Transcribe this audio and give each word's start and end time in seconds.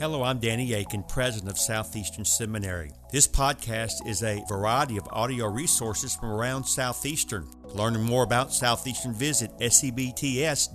Hello, 0.00 0.22
I'm 0.22 0.38
Danny 0.38 0.74
Akin, 0.74 1.02
president 1.02 1.50
of 1.50 1.58
Southeastern 1.58 2.24
Seminary. 2.24 2.92
This 3.10 3.26
podcast 3.26 4.06
is 4.06 4.22
a 4.22 4.44
variety 4.48 4.96
of 4.96 5.08
audio 5.10 5.48
resources 5.48 6.14
from 6.14 6.30
around 6.30 6.62
Southeastern. 6.62 7.48
Learning 7.74 8.04
more 8.04 8.22
about 8.22 8.52
Southeastern, 8.52 9.12
visit 9.12 9.50
sebts.edu. 9.58 10.70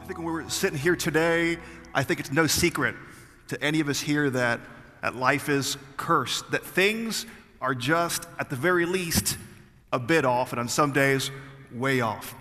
I 0.00 0.04
think 0.06 0.18
when 0.18 0.26
we're 0.26 0.48
sitting 0.48 0.76
here 0.76 0.96
today, 0.96 1.56
I 1.94 2.02
think 2.02 2.18
it's 2.18 2.32
no 2.32 2.48
secret 2.48 2.96
to 3.46 3.62
any 3.62 3.78
of 3.78 3.88
us 3.88 4.00
here 4.00 4.28
that, 4.30 4.58
that 5.02 5.14
life 5.14 5.48
is 5.48 5.76
cursed, 5.96 6.50
that 6.50 6.66
things 6.66 7.26
are 7.60 7.76
just, 7.76 8.26
at 8.40 8.50
the 8.50 8.56
very 8.56 8.86
least, 8.86 9.38
a 9.92 10.00
bit 10.00 10.24
off, 10.24 10.52
and 10.52 10.58
on 10.58 10.68
some 10.68 10.90
days, 10.90 11.30
way 11.72 12.00
off. 12.00 12.34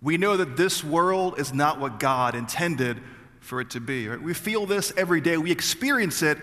We 0.00 0.16
know 0.16 0.36
that 0.36 0.56
this 0.56 0.84
world 0.84 1.40
is 1.40 1.52
not 1.52 1.80
what 1.80 1.98
God 1.98 2.36
intended 2.36 3.02
for 3.48 3.62
it 3.62 3.70
to 3.70 3.80
be. 3.80 4.06
Right? 4.06 4.20
We 4.20 4.34
feel 4.34 4.66
this 4.66 4.92
every 4.96 5.22
day. 5.22 5.38
We 5.38 5.50
experience 5.50 6.22
it 6.22 6.36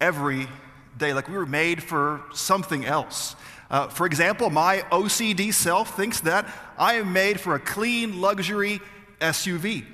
every 0.00 0.48
day, 0.96 1.12
like 1.12 1.28
we 1.28 1.36
were 1.36 1.44
made 1.44 1.82
for 1.82 2.22
something 2.32 2.86
else. 2.86 3.36
Uh, 3.70 3.88
for 3.88 4.06
example, 4.06 4.48
my 4.48 4.78
OCD 4.90 5.52
self 5.52 5.94
thinks 5.96 6.20
that 6.20 6.52
I 6.78 6.94
am 6.94 7.12
made 7.12 7.38
for 7.38 7.54
a 7.54 7.60
clean 7.60 8.20
luxury 8.20 8.80
SUV. 9.20 9.84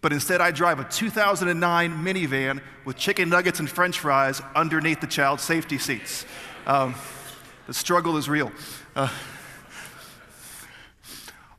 But 0.00 0.12
instead, 0.12 0.40
I 0.40 0.52
drive 0.52 0.78
a 0.78 0.84
2009 0.84 1.90
minivan 1.92 2.62
with 2.84 2.96
chicken 2.96 3.28
nuggets 3.28 3.58
and 3.58 3.68
french 3.68 3.98
fries 3.98 4.40
underneath 4.54 5.00
the 5.00 5.08
child 5.08 5.40
safety 5.40 5.76
seats. 5.76 6.24
Um, 6.66 6.94
the 7.66 7.74
struggle 7.74 8.16
is 8.16 8.28
real. 8.28 8.52
Uh, 8.94 9.10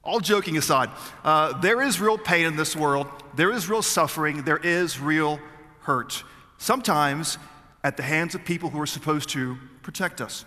all 0.08 0.22
joking 0.22 0.58
aside, 0.58 0.90
uh, 1.26 1.60
there 1.60 1.82
is 1.82 2.00
real 2.00 2.18
pain 2.18 2.46
in 2.46 2.56
this 2.56 2.76
world. 2.76 3.08
There 3.36 3.52
is 3.52 3.70
real 3.70 3.82
suffering. 3.82 4.44
There 4.44 4.58
is 4.58 5.00
real 5.00 5.40
hurt. 5.82 6.24
Sometimes 6.58 7.38
at 7.84 7.98
the 7.98 8.04
hands 8.04 8.34
of 8.34 8.46
people 8.46 8.70
who 8.70 8.80
are 8.80 8.88
supposed 8.88 9.30
to 9.30 9.58
protect 9.82 10.22
us. 10.22 10.46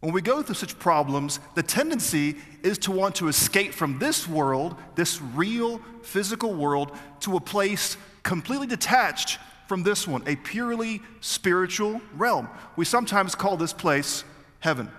When 0.00 0.12
we 0.12 0.22
go 0.22 0.42
through 0.42 0.54
such 0.54 0.78
problems, 0.78 1.40
the 1.54 1.62
tendency 1.62 2.36
is 2.62 2.78
to 2.78 2.92
want 2.92 3.16
to 3.16 3.28
escape 3.28 3.72
from 3.72 3.98
this 3.98 4.26
world, 4.26 4.76
this 4.94 5.20
real 5.20 5.80
physical 6.02 6.54
world, 6.54 6.96
to 7.20 7.36
a 7.36 7.40
place 7.40 7.96
completely 8.22 8.66
detached 8.66 9.38
from 9.66 9.82
this 9.82 10.06
one, 10.06 10.22
a 10.26 10.36
purely 10.36 11.02
spiritual 11.20 12.00
realm. 12.14 12.48
We 12.76 12.84
sometimes 12.84 13.34
call 13.34 13.56
this 13.56 13.72
place 13.72 14.24
heaven. 14.60 14.90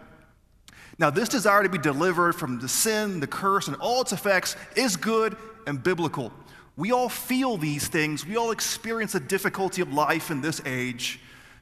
Now, 0.99 1.09
this 1.09 1.30
desire 1.30 1.63
to 1.63 1.69
be 1.69 1.77
delivered 1.77 2.33
from 2.33 2.59
the 2.59 2.69
sin, 2.69 3.19
the 3.19 3.27
curse, 3.27 3.67
and 3.67 3.77
all 3.77 4.02
its 4.02 4.11
effects 4.13 4.55
is 4.75 4.95
good 4.95 5.36
and 5.66 5.81
biblical. 5.81 6.31
We 6.75 6.91
all 6.91 7.09
feel 7.09 7.58
these 7.58 7.88
things. 7.88 8.25
We 8.25 8.36
all 8.36 8.52
experience 8.52 9.14
the 9.14 9.19
difficulty 9.19 9.81
of 9.81 9.94
life 9.94 10.31
in 10.31 10.41
this 10.41 10.61
age 10.66 11.19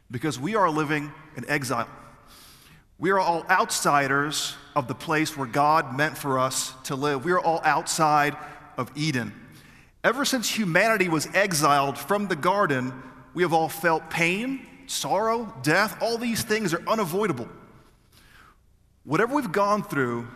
because 0.10 0.40
we 0.40 0.56
are 0.56 0.70
living 0.70 1.12
in 1.38 1.50
exile. 1.50 1.88
We 3.00 3.10
are 3.10 3.20
all 3.20 3.46
outsiders 3.50 4.56
of 4.76 4.88
the 4.88 4.96
place 4.96 5.36
where 5.36 5.48
God 5.48 5.98
meant 5.98 6.18
for 6.18 6.38
us 6.38 6.74
to 6.84 6.96
live. 6.96 7.26
We 7.26 7.32
are 7.32 7.40
all 7.40 7.62
outside 7.64 8.38
of 8.78 8.92
Eden. 8.96 9.34
Ever 10.04 10.26
since 10.26 10.50
humanity 10.50 11.10
was 11.10 11.28
exiled 11.34 11.98
from 11.98 12.28
the 12.28 12.36
garden, 12.36 12.94
we 13.34 13.44
have 13.44 13.54
all 13.54 13.70
felt 13.70 14.10
pain, 14.10 14.66
sorrow, 14.88 15.54
death. 15.64 15.98
All 16.02 16.18
these 16.18 16.44
things 16.44 16.74
are 16.74 16.84
unavoidable. 16.88 17.48
Whatever 19.04 19.36
we've 19.36 19.52
gone 19.52 19.84
through, 19.84 20.28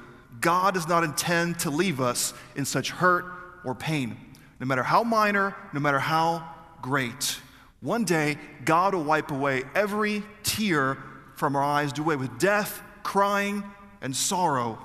God 0.42 0.74
does 0.74 0.88
not 0.88 1.04
intend 1.04 1.60
to 1.60 1.70
leave 1.70 2.02
us 2.02 2.34
in 2.56 2.66
such 2.66 2.90
hurt 2.90 3.26
or 3.64 3.76
pain, 3.76 4.18
no 4.60 4.66
matter 4.66 4.84
how 4.84 5.04
minor, 5.04 5.56
no 5.74 5.80
matter 5.80 6.00
how 6.00 6.48
great. 6.82 7.40
One 7.82 8.06
day, 8.06 8.38
God 8.64 8.96
will 8.96 9.04
wipe 9.04 9.30
away 9.30 9.64
every 9.76 10.24
tear 10.44 10.98
from 11.36 11.56
our 11.56 11.64
eyes, 11.64 11.94
do 11.94 12.02
away 12.02 12.16
with 12.16 12.40
death, 12.40 12.82
crying, 13.04 13.64
and 14.02 14.16
sorrow. 14.16 14.80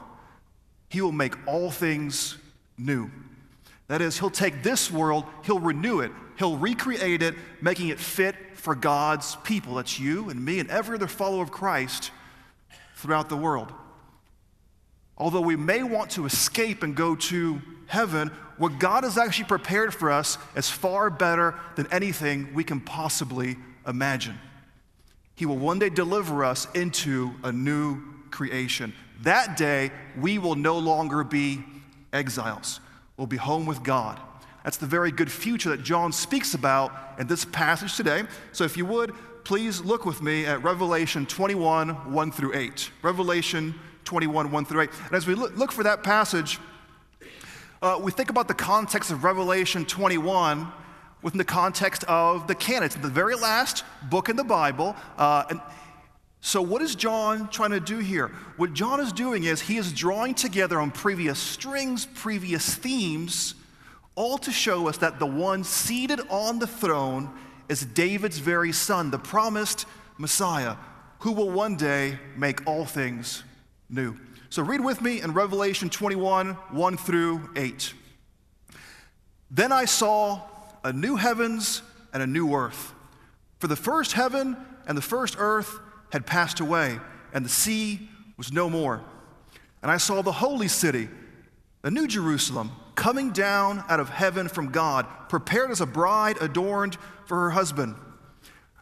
He 0.89 1.01
will 1.01 1.13
make 1.13 1.35
all 1.47 1.71
things 1.71 2.37
new. 2.77 3.11
That 3.89 4.03
is, 4.03 4.19
He'll 4.19 4.31
take 4.31 4.63
this 4.63 4.91
world, 4.91 5.25
He'll 5.45 5.59
renew 5.59 6.01
it, 6.01 6.13
He'll 6.37 6.57
recreate 6.57 7.23
it, 7.23 7.35
making 7.61 7.89
it 7.89 7.99
fit 7.99 8.35
for 8.55 8.75
God's 8.75 9.37
people. 9.37 9.77
That's 9.77 9.99
you 9.99 10.29
and 10.29 10.45
me 10.45 10.59
and 10.59 10.71
every 10.71 10.97
other 10.97 11.07
follower 11.07 11.43
of 11.43 11.51
Christ 11.51 12.11
throughout 12.97 13.29
the 13.29 13.37
world. 13.37 13.73
Although 15.21 15.43
we 15.43 15.55
may 15.55 15.83
want 15.83 16.13
to 16.13 16.25
escape 16.25 16.83
and 16.83 16.97
go 16.97 17.15
to 17.15 17.61
heaven, 17.87 18.29
what 18.57 18.79
God 18.79 19.05
has 19.05 19.19
actually 19.19 19.45
prepared 19.45 19.93
for 19.93 20.11
us 20.11 20.39
is 20.57 20.71
far 20.71 21.11
better 21.11 21.55
than 21.77 21.87
anything 21.93 22.55
we 22.55 22.65
can 22.65 22.81
possibly 22.81 23.57
imagine. 23.87 24.39
He 25.35 25.45
will 25.45 25.59
one 25.59 25.79
day 25.79 25.91
deliver 25.91 26.43
us 26.43 26.67
into 26.75 27.33
a 27.45 27.53
new 27.53 28.01
creation. 28.31 28.95
That 29.23 29.59
day, 29.59 29.91
we 30.19 30.39
will 30.39 30.55
no 30.57 30.79
longer 30.79 31.23
be 31.23 31.63
exiles. 32.15 32.81
We'll 33.19 33.27
be 33.27 33.37
home 33.37 33.67
with 33.67 33.83
God. 33.83 34.19
That's 34.65 34.79
the 34.79 34.87
very 34.87 35.11
good 35.13 35.31
future 35.31 35.69
that 35.71 35.83
John 35.83 36.13
speaks 36.13 36.55
about 36.55 36.93
in 37.19 37.27
this 37.27 37.45
passage 37.45 37.95
today. 37.95 38.25
So, 38.53 38.65
if 38.65 38.79
you 38.79 38.87
would, 38.87 39.13
please 39.45 39.83
look 39.83 40.07
with 40.07 40.23
me 40.23 40.47
at 40.47 40.63
Revelation 40.63 41.27
21, 41.27 42.13
1 42.13 42.33
through 42.33 42.55
8. 42.55 42.91
Revelation 43.03 43.75
21, 44.05 44.51
1 44.51 44.65
through 44.65 44.83
8. 44.83 44.91
And 45.07 45.15
as 45.15 45.27
we 45.27 45.35
look, 45.35 45.73
for 45.73 45.85
that 45.85 46.03
passage, 46.03 46.59
uh, 47.83 47.99
we 48.03 48.13
think 48.13 48.31
about 48.31 48.49
the 48.49 48.55
context 48.55 49.11
of 49.11 49.25
Revelation 49.25 49.85
21 49.85 50.71
within 51.23 51.39
the 51.39 51.45
context 51.45 52.05
of 52.05 52.47
the 52.47 52.55
canon. 52.55 52.85
It's 52.85 52.95
the 52.95 53.09
very 53.09 53.35
last 53.35 53.85
book 54.11 54.29
in 54.29 54.37
the 54.37 54.45
Bible. 54.45 54.97
Uh, 55.17 55.45
and 55.51 55.61
so, 56.43 56.63
what 56.63 56.81
is 56.81 56.95
John 56.95 57.49
trying 57.51 57.71
to 57.71 57.81
do 57.81 57.99
here? 57.99 58.29
What 58.57 58.73
John 58.73 59.01
is 59.01 59.13
doing 59.13 59.45
is 59.45 59.61
he 59.61 59.77
is 59.77 59.93
drawing 59.93 60.35
together 60.35 60.81
on 60.81 60.91
previous 60.91 61.39
strings, 61.39 62.07
previous 62.07 62.75
themes, 62.75 63.55
all 64.15 64.39
to 64.39 64.51
show 64.51 64.89
us 64.89 64.97
that 64.99 65.19
the 65.19 65.27
one 65.27 65.65
seated 65.65 66.21
on 66.31 66.59
the 66.59 66.67
throne 66.67 67.31
is 67.69 67.85
David's 67.85 68.39
very 68.39 68.73
son, 68.73 69.11
the 69.11 69.19
promised 69.19 69.87
Messiah, 70.19 70.77
who 71.21 71.33
will 71.33 71.51
one 71.51 71.77
day 71.77 72.19
make 72.37 72.67
all 72.67 72.85
things 72.85 73.45
new. 73.91 74.17
So 74.49 74.63
read 74.63 74.85
with 74.85 75.01
me 75.03 75.21
in 75.21 75.33
Revelation 75.33 75.91
21 75.91 76.55
1 76.55 76.97
through 76.97 77.51
8. 77.57 77.95
Then 79.51 79.73
I 79.73 79.85
saw 79.85 80.43
a 80.85 80.93
new 80.93 81.17
heavens 81.17 81.83
and 82.13 82.23
a 82.23 82.27
new 82.27 82.55
earth. 82.55 82.95
For 83.59 83.67
the 83.67 83.77
first 83.77 84.13
heaven 84.13 84.57
and 84.87 84.97
the 84.97 85.03
first 85.03 85.37
earth 85.39 85.79
had 86.13 86.27
passed 86.27 86.61
away, 86.61 86.99
and 87.33 87.45
the 87.45 87.51
sea 87.51 88.09
was 88.37 88.53
no 88.53 88.71
more. 88.71 89.03
And 89.83 89.91
I 89.91 89.97
saw 89.97 90.23
the 90.23 90.33
holy 90.33 90.69
city, 90.69 91.09
the 91.83 91.91
new 91.91 92.07
Jerusalem, 92.07 92.73
coming 92.95 93.31
down 93.31 93.85
out 93.89 94.01
of 94.01 94.09
heaven 94.09 94.49
from 94.49 94.71
God, 94.71 95.07
prepared 95.29 95.71
as 95.71 95.81
a 95.81 95.87
bride 95.87 96.37
adorned 96.41 96.97
for 97.27 97.37
her 97.39 97.51
husband. 97.51 97.95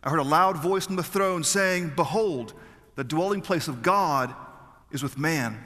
I 0.02 0.10
heard 0.10 0.20
a 0.20 0.24
loud 0.24 0.56
voice 0.56 0.86
from 0.86 0.96
the 0.96 1.02
throne 1.02 1.44
saying, 1.44 1.92
Behold, 1.94 2.54
the 2.94 3.04
dwelling 3.04 3.40
place 3.40 3.68
of 3.68 3.82
God 3.82 4.34
is 4.90 5.02
with 5.02 5.18
man. 5.18 5.62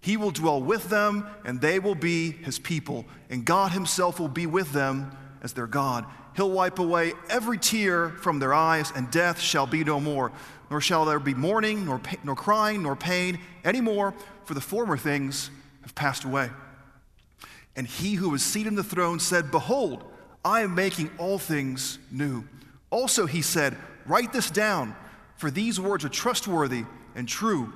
He 0.00 0.16
will 0.16 0.30
dwell 0.30 0.62
with 0.62 0.88
them, 0.88 1.26
and 1.44 1.60
they 1.60 1.78
will 1.78 1.94
be 1.94 2.30
his 2.30 2.58
people, 2.58 3.04
and 3.28 3.44
God 3.44 3.72
himself 3.72 4.18
will 4.18 4.28
be 4.28 4.46
with 4.46 4.72
them 4.72 5.16
as 5.42 5.52
their 5.52 5.66
God. 5.66 6.06
He'll 6.36 6.50
wipe 6.50 6.78
away 6.78 7.12
every 7.28 7.58
tear 7.58 8.10
from 8.10 8.38
their 8.38 8.54
eyes, 8.54 8.92
and 8.94 9.10
death 9.10 9.40
shall 9.40 9.66
be 9.66 9.84
no 9.84 10.00
more. 10.00 10.32
Nor 10.70 10.80
shall 10.80 11.04
there 11.04 11.18
be 11.18 11.34
mourning, 11.34 11.84
nor, 11.84 11.98
pain, 11.98 12.20
nor 12.22 12.36
crying, 12.36 12.82
nor 12.82 12.94
pain 12.94 13.40
anymore, 13.64 14.14
for 14.44 14.54
the 14.54 14.60
former 14.60 14.96
things 14.96 15.50
have 15.82 15.94
passed 15.94 16.24
away. 16.24 16.48
And 17.76 17.86
he 17.86 18.14
who 18.14 18.30
was 18.30 18.42
seated 18.42 18.68
in 18.68 18.74
the 18.76 18.84
throne 18.84 19.18
said, 19.18 19.50
Behold, 19.50 20.04
I 20.44 20.62
am 20.62 20.74
making 20.74 21.10
all 21.18 21.38
things 21.38 21.98
new. 22.10 22.44
Also, 22.90 23.26
he 23.26 23.42
said, 23.42 23.76
Write 24.06 24.32
this 24.32 24.50
down, 24.50 24.94
for 25.36 25.50
these 25.50 25.78
words 25.78 26.04
are 26.04 26.08
trustworthy 26.08 26.84
and 27.14 27.28
true. 27.28 27.72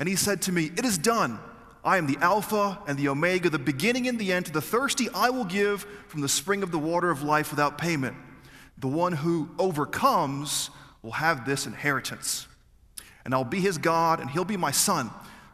And 0.00 0.08
he 0.08 0.16
said 0.16 0.40
to 0.42 0.52
me, 0.52 0.72
It 0.76 0.84
is 0.86 0.98
done. 0.98 1.38
I 1.84 1.98
am 1.98 2.06
the 2.06 2.16
Alpha 2.20 2.78
and 2.86 2.98
the 2.98 3.08
Omega, 3.08 3.50
the 3.50 3.58
beginning 3.58 4.08
and 4.08 4.18
the 4.18 4.32
end. 4.32 4.46
To 4.46 4.52
the 4.52 4.60
thirsty, 4.60 5.08
I 5.14 5.28
will 5.30 5.44
give 5.44 5.86
from 6.08 6.22
the 6.22 6.28
spring 6.28 6.62
of 6.62 6.72
the 6.72 6.78
water 6.78 7.10
of 7.10 7.22
life 7.22 7.50
without 7.50 7.78
payment. 7.78 8.16
The 8.78 8.88
one 8.88 9.12
who 9.12 9.50
overcomes 9.58 10.70
will 11.02 11.12
have 11.12 11.44
this 11.44 11.66
inheritance. 11.66 12.48
And 13.24 13.34
I'll 13.34 13.44
be 13.44 13.60
his 13.60 13.76
God, 13.76 14.20
and 14.20 14.30
he'll 14.30 14.44
be 14.44 14.56
my 14.56 14.70
son. 14.70 15.10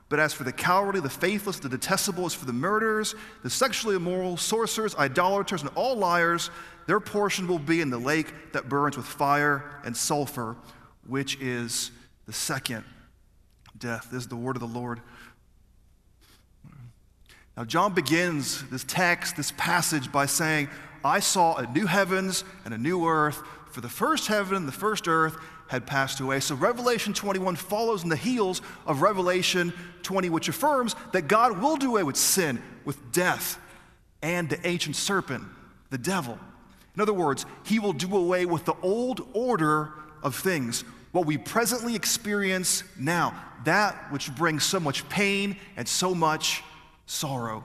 But 0.08 0.20
as 0.20 0.32
for 0.32 0.44
the 0.44 0.52
cowardly, 0.52 1.00
the 1.00 1.10
faithless, 1.10 1.58
the 1.58 1.68
detestable, 1.68 2.26
as 2.26 2.34
for 2.34 2.44
the 2.44 2.52
murderers, 2.52 3.16
the 3.42 3.50
sexually 3.50 3.96
immoral, 3.96 4.36
sorcerers, 4.36 4.94
idolaters, 4.94 5.62
and 5.62 5.70
all 5.74 5.96
liars, 5.96 6.50
their 6.86 7.00
portion 7.00 7.48
will 7.48 7.58
be 7.58 7.80
in 7.80 7.90
the 7.90 7.98
lake 7.98 8.32
that 8.52 8.68
burns 8.68 8.96
with 8.96 9.06
fire 9.06 9.80
and 9.84 9.96
sulfur, 9.96 10.56
which 11.04 11.36
is 11.40 11.90
the 12.26 12.32
second 12.32 12.84
death. 13.78 14.08
This 14.10 14.22
is 14.22 14.28
the 14.28 14.36
word 14.36 14.56
of 14.56 14.60
the 14.60 14.78
Lord. 14.78 15.00
Now, 17.56 17.64
John 17.64 17.94
begins 17.94 18.68
this 18.68 18.84
text, 18.84 19.36
this 19.36 19.52
passage, 19.56 20.12
by 20.12 20.26
saying, 20.26 20.68
I 21.04 21.20
saw 21.20 21.56
a 21.56 21.66
new 21.66 21.86
heavens 21.86 22.44
and 22.64 22.74
a 22.74 22.78
new 22.78 23.06
earth, 23.06 23.42
for 23.70 23.80
the 23.80 23.88
first 23.88 24.26
heaven 24.26 24.56
and 24.56 24.68
the 24.68 24.72
first 24.72 25.08
earth 25.08 25.36
had 25.68 25.86
passed 25.86 26.20
away. 26.20 26.40
So 26.40 26.54
Revelation 26.54 27.12
21 27.12 27.56
follows 27.56 28.02
in 28.02 28.08
the 28.08 28.16
heels 28.16 28.62
of 28.86 29.02
Revelation 29.02 29.72
20, 30.02 30.30
which 30.30 30.48
affirms 30.48 30.94
that 31.12 31.28
God 31.28 31.60
will 31.60 31.76
do 31.76 31.90
away 31.90 32.02
with 32.02 32.16
sin, 32.16 32.62
with 32.84 33.12
death, 33.12 33.58
and 34.22 34.48
the 34.48 34.64
ancient 34.66 34.96
serpent, 34.96 35.44
the 35.90 35.98
devil. 35.98 36.38
In 36.94 37.02
other 37.02 37.12
words, 37.12 37.46
he 37.64 37.78
will 37.78 37.92
do 37.92 38.16
away 38.16 38.46
with 38.46 38.64
the 38.64 38.74
old 38.82 39.26
order 39.32 39.92
of 40.22 40.34
things, 40.34 40.84
what 41.16 41.24
we 41.24 41.38
presently 41.38 41.96
experience 41.96 42.84
now, 42.98 43.34
that 43.64 44.12
which 44.12 44.30
brings 44.36 44.62
so 44.62 44.78
much 44.78 45.08
pain 45.08 45.56
and 45.78 45.88
so 45.88 46.14
much 46.14 46.62
sorrow. 47.06 47.64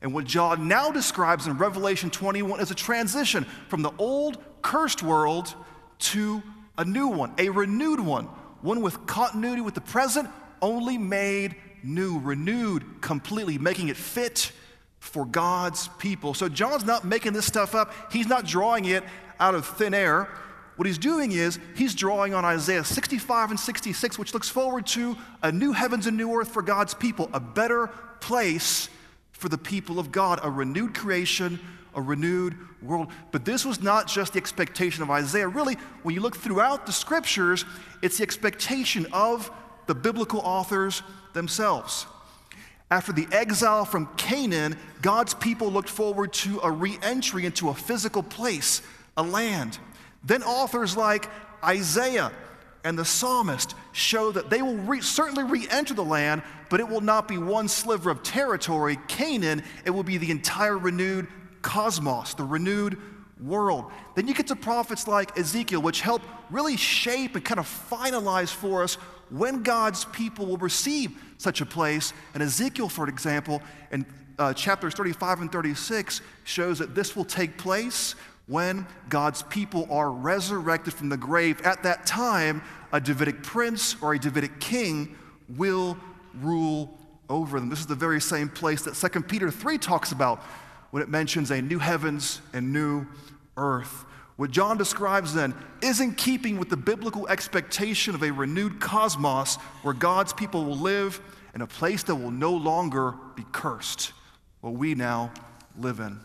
And 0.00 0.14
what 0.14 0.24
John 0.24 0.68
now 0.68 0.90
describes 0.90 1.46
in 1.46 1.58
Revelation 1.58 2.08
21 2.08 2.60
is 2.60 2.70
a 2.70 2.74
transition 2.74 3.44
from 3.68 3.82
the 3.82 3.92
old 3.98 4.38
cursed 4.62 5.02
world 5.02 5.54
to 5.98 6.42
a 6.78 6.84
new 6.86 7.08
one, 7.08 7.34
a 7.36 7.50
renewed 7.50 8.00
one, 8.00 8.24
one 8.62 8.80
with 8.80 9.06
continuity 9.06 9.60
with 9.60 9.74
the 9.74 9.82
present, 9.82 10.30
only 10.62 10.96
made 10.96 11.54
new, 11.82 12.20
renewed 12.20 13.02
completely, 13.02 13.58
making 13.58 13.88
it 13.88 13.98
fit 13.98 14.50
for 14.98 15.26
God's 15.26 15.88
people. 15.98 16.32
So 16.32 16.48
John's 16.48 16.86
not 16.86 17.04
making 17.04 17.34
this 17.34 17.44
stuff 17.44 17.74
up, 17.74 17.92
he's 18.10 18.28
not 18.28 18.46
drawing 18.46 18.86
it 18.86 19.04
out 19.38 19.54
of 19.54 19.66
thin 19.66 19.92
air. 19.92 20.30
What 20.76 20.86
he's 20.86 20.98
doing 20.98 21.32
is 21.32 21.58
he's 21.76 21.94
drawing 21.94 22.34
on 22.34 22.44
Isaiah 22.44 22.84
65 22.84 23.50
and 23.50 23.60
66, 23.60 24.18
which 24.18 24.32
looks 24.32 24.48
forward 24.48 24.86
to 24.88 25.16
a 25.42 25.52
new 25.52 25.72
heavens 25.72 26.06
and 26.06 26.16
new 26.16 26.34
earth 26.34 26.48
for 26.48 26.62
God's 26.62 26.94
people, 26.94 27.28
a 27.32 27.40
better 27.40 27.88
place 28.20 28.88
for 29.32 29.48
the 29.48 29.58
people 29.58 29.98
of 29.98 30.12
God, 30.12 30.40
a 30.42 30.50
renewed 30.50 30.94
creation, 30.94 31.58
a 31.94 32.00
renewed 32.00 32.56
world. 32.80 33.08
But 33.32 33.44
this 33.44 33.64
was 33.64 33.82
not 33.82 34.06
just 34.06 34.32
the 34.32 34.38
expectation 34.38 35.02
of 35.02 35.10
Isaiah. 35.10 35.48
Really, 35.48 35.74
when 36.02 36.14
you 36.14 36.20
look 36.20 36.36
throughout 36.36 36.86
the 36.86 36.92
scriptures, 36.92 37.64
it's 38.00 38.18
the 38.18 38.22
expectation 38.22 39.06
of 39.12 39.50
the 39.86 39.94
biblical 39.94 40.40
authors 40.40 41.02
themselves. 41.32 42.06
After 42.90 43.12
the 43.12 43.26
exile 43.32 43.84
from 43.84 44.06
Canaan, 44.16 44.76
God's 45.00 45.34
people 45.34 45.70
looked 45.70 45.88
forward 45.88 46.32
to 46.34 46.60
a 46.62 46.70
re 46.70 46.98
entry 47.02 47.46
into 47.46 47.68
a 47.68 47.74
physical 47.74 48.22
place, 48.22 48.82
a 49.16 49.22
land. 49.22 49.78
Then 50.24 50.42
authors 50.42 50.96
like 50.96 51.28
Isaiah 51.64 52.32
and 52.84 52.98
the 52.98 53.04
psalmist 53.04 53.74
show 53.92 54.32
that 54.32 54.50
they 54.50 54.62
will 54.62 54.76
re- 54.76 55.00
certainly 55.00 55.44
re 55.44 55.66
enter 55.70 55.94
the 55.94 56.04
land, 56.04 56.42
but 56.68 56.80
it 56.80 56.88
will 56.88 57.00
not 57.00 57.28
be 57.28 57.38
one 57.38 57.68
sliver 57.68 58.10
of 58.10 58.22
territory, 58.22 58.98
Canaan, 59.08 59.62
it 59.84 59.90
will 59.90 60.02
be 60.02 60.18
the 60.18 60.30
entire 60.30 60.78
renewed 60.78 61.28
cosmos, 61.62 62.34
the 62.34 62.44
renewed 62.44 62.98
world. 63.40 63.90
Then 64.14 64.28
you 64.28 64.34
get 64.34 64.48
to 64.48 64.56
prophets 64.56 65.06
like 65.06 65.36
Ezekiel, 65.38 65.82
which 65.82 66.00
help 66.00 66.22
really 66.50 66.76
shape 66.76 67.34
and 67.34 67.44
kind 67.44 67.60
of 67.60 67.66
finalize 67.90 68.52
for 68.52 68.82
us 68.82 68.94
when 69.30 69.62
God's 69.62 70.04
people 70.06 70.46
will 70.46 70.58
receive 70.58 71.16
such 71.38 71.60
a 71.60 71.66
place. 71.66 72.12
And 72.34 72.42
Ezekiel, 72.42 72.88
for 72.88 73.08
example, 73.08 73.62
in 73.90 74.04
uh, 74.38 74.52
chapters 74.54 74.94
35 74.94 75.42
and 75.42 75.52
36, 75.52 76.20
shows 76.44 76.78
that 76.78 76.94
this 76.94 77.16
will 77.16 77.24
take 77.24 77.56
place 77.56 78.14
when 78.46 78.86
God's 79.08 79.42
people 79.44 79.86
are 79.90 80.10
resurrected 80.10 80.94
from 80.94 81.08
the 81.08 81.16
grave. 81.16 81.60
At 81.62 81.82
that 81.84 82.06
time, 82.06 82.62
a 82.92 83.00
Davidic 83.00 83.42
prince 83.42 83.96
or 84.02 84.14
a 84.14 84.18
Davidic 84.18 84.60
king 84.60 85.16
will 85.48 85.96
rule 86.40 86.98
over 87.28 87.58
them. 87.58 87.68
This 87.68 87.80
is 87.80 87.86
the 87.86 87.94
very 87.94 88.20
same 88.20 88.48
place 88.48 88.82
that 88.82 88.94
2 88.94 89.22
Peter 89.22 89.50
3 89.50 89.78
talks 89.78 90.12
about 90.12 90.42
when 90.90 91.02
it 91.02 91.08
mentions 91.08 91.50
a 91.50 91.62
new 91.62 91.78
heavens 91.78 92.40
and 92.52 92.72
new 92.72 93.06
earth. 93.56 94.04
What 94.36 94.50
John 94.50 94.76
describes 94.76 95.34
then 95.34 95.54
is 95.82 96.00
in 96.00 96.14
keeping 96.14 96.58
with 96.58 96.68
the 96.68 96.76
biblical 96.76 97.28
expectation 97.28 98.14
of 98.14 98.22
a 98.22 98.30
renewed 98.30 98.80
cosmos 98.80 99.56
where 99.82 99.94
God's 99.94 100.32
people 100.32 100.64
will 100.64 100.76
live 100.76 101.20
in 101.54 101.60
a 101.60 101.66
place 101.66 102.02
that 102.04 102.16
will 102.16 102.30
no 102.30 102.52
longer 102.52 103.14
be 103.36 103.44
cursed, 103.52 104.12
what 104.60 104.74
we 104.74 104.94
now 104.94 105.32
live 105.78 106.00
in. 106.00 106.18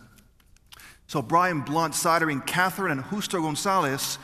So, 1.07 1.21
Brian 1.21 1.61
Blount, 1.61 1.95
citing 1.95 2.41
Catherine 2.41 2.91
and 2.91 3.03
Justo 3.05 3.41
Gonzalez, 3.41 4.19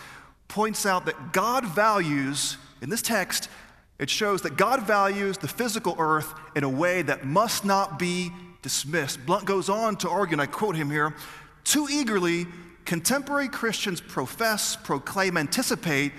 points 0.50 0.86
out 0.86 1.06
that 1.06 1.32
God 1.32 1.66
values, 1.66 2.58
in 2.82 2.90
this 2.90 3.02
text, 3.02 3.50
it 4.00 4.10
shows 4.10 4.42
that 4.42 4.58
God 4.58 4.84
values 4.84 5.38
the 5.38 5.48
physical 5.48 5.96
earth 5.98 6.34
in 6.56 6.64
a 6.64 6.70
way 6.70 7.02
that 7.02 7.26
must 7.26 7.64
not 7.64 7.98
be 7.98 8.32
dismissed. 8.62 9.26
Blount 9.26 9.46
goes 9.46 9.70
on 9.70 9.96
to 9.98 10.10
argue, 10.10 10.34
and 10.34 10.42
I 10.42 10.46
quote 10.46 10.76
him 10.76 10.90
here 10.90 11.16
too 11.64 11.88
eagerly, 11.90 12.46
contemporary 12.86 13.48
Christians 13.48 14.02
profess, 14.02 14.76
proclaim, 14.76 15.38
anticipate 15.38 16.12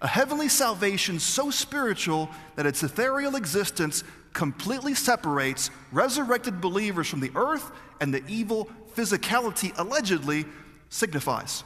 a 0.00 0.06
heavenly 0.06 0.48
salvation 0.48 1.18
so 1.18 1.50
spiritual 1.50 2.28
that 2.56 2.66
its 2.66 2.82
ethereal 2.82 3.36
existence 3.36 4.04
completely 4.32 4.94
separates 4.94 5.70
resurrected 5.90 6.60
believers 6.60 7.08
from 7.08 7.20
the 7.20 7.30
earth 7.34 7.70
and 8.00 8.12
the 8.12 8.24
evil 8.26 8.68
physicality 8.94 9.76
allegedly 9.78 10.44
signifies. 10.88 11.64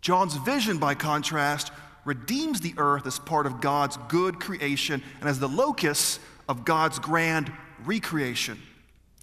John's 0.00 0.36
vision, 0.36 0.78
by 0.78 0.94
contrast, 0.94 1.72
redeems 2.04 2.60
the 2.60 2.74
earth 2.78 3.06
as 3.06 3.18
part 3.18 3.46
of 3.46 3.60
God's 3.60 3.96
good 4.08 4.40
creation 4.40 5.02
and 5.20 5.28
as 5.28 5.38
the 5.38 5.48
locus 5.48 6.18
of 6.48 6.64
God's 6.64 6.98
grand 6.98 7.52
recreation. 7.84 8.58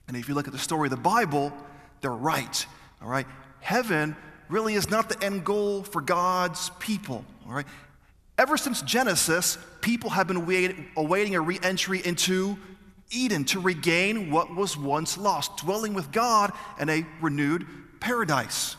And 0.08 0.16
if 0.16 0.28
you 0.28 0.36
look 0.36 0.48
at 0.48 0.54
the 0.54 0.60
story 0.60 0.88
of 0.88 0.92
the 0.92 0.98
Bible, 0.98 1.52
they're 2.02 2.12
right. 2.12 2.66
All 3.02 3.10
right? 3.10 3.26
Heaven 3.62 4.16
really 4.50 4.76
is 4.76 4.90
not 4.90 5.10
the 5.10 5.24
end 5.24 5.44
goal 5.44 5.84
for 5.84 6.02
God's 6.02 6.70
people. 6.80 7.26
All 7.48 7.54
right? 7.54 7.66
Ever 8.38 8.58
since 8.58 8.82
Genesis, 8.82 9.58
people 9.82 10.10
have 10.12 10.28
been 10.28 10.88
awaiting 10.96 11.36
a 11.36 11.42
re 11.42 11.60
entry 11.64 12.02
into 12.06 12.58
Eden 13.12 13.46
to 13.46 13.60
regain 13.60 14.32
what 14.32 14.56
was 14.56 14.78
once 14.78 15.18
lost, 15.18 15.58
dwelling 15.58 15.94
with 15.94 16.12
God 16.12 16.52
in 16.80 16.90
a 16.90 17.06
renewed 17.22 17.66
paradise. 18.00 18.76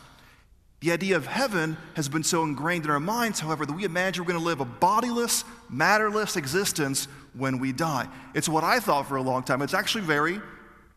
The 0.79 0.91
idea 0.91 1.15
of 1.15 1.25
heaven 1.25 1.75
has 1.95 2.07
been 2.07 2.23
so 2.23 2.43
ingrained 2.43 2.85
in 2.85 2.91
our 2.91 2.99
minds, 2.99 3.39
however, 3.39 3.65
that 3.65 3.73
we 3.73 3.83
imagine 3.83 4.23
we're 4.23 4.31
going 4.31 4.39
to 4.39 4.45
live 4.45 4.59
a 4.59 4.65
bodiless, 4.65 5.43
matterless 5.69 6.35
existence 6.35 7.07
when 7.33 7.57
we 7.57 7.71
die. 7.71 8.07
It's 8.35 8.47
what 8.47 8.63
I 8.63 8.79
thought 8.79 9.07
for 9.07 9.15
a 9.15 9.21
long 9.21 9.41
time. 9.43 9.61
It's 9.63 9.73
actually 9.73 10.03
very 10.03 10.39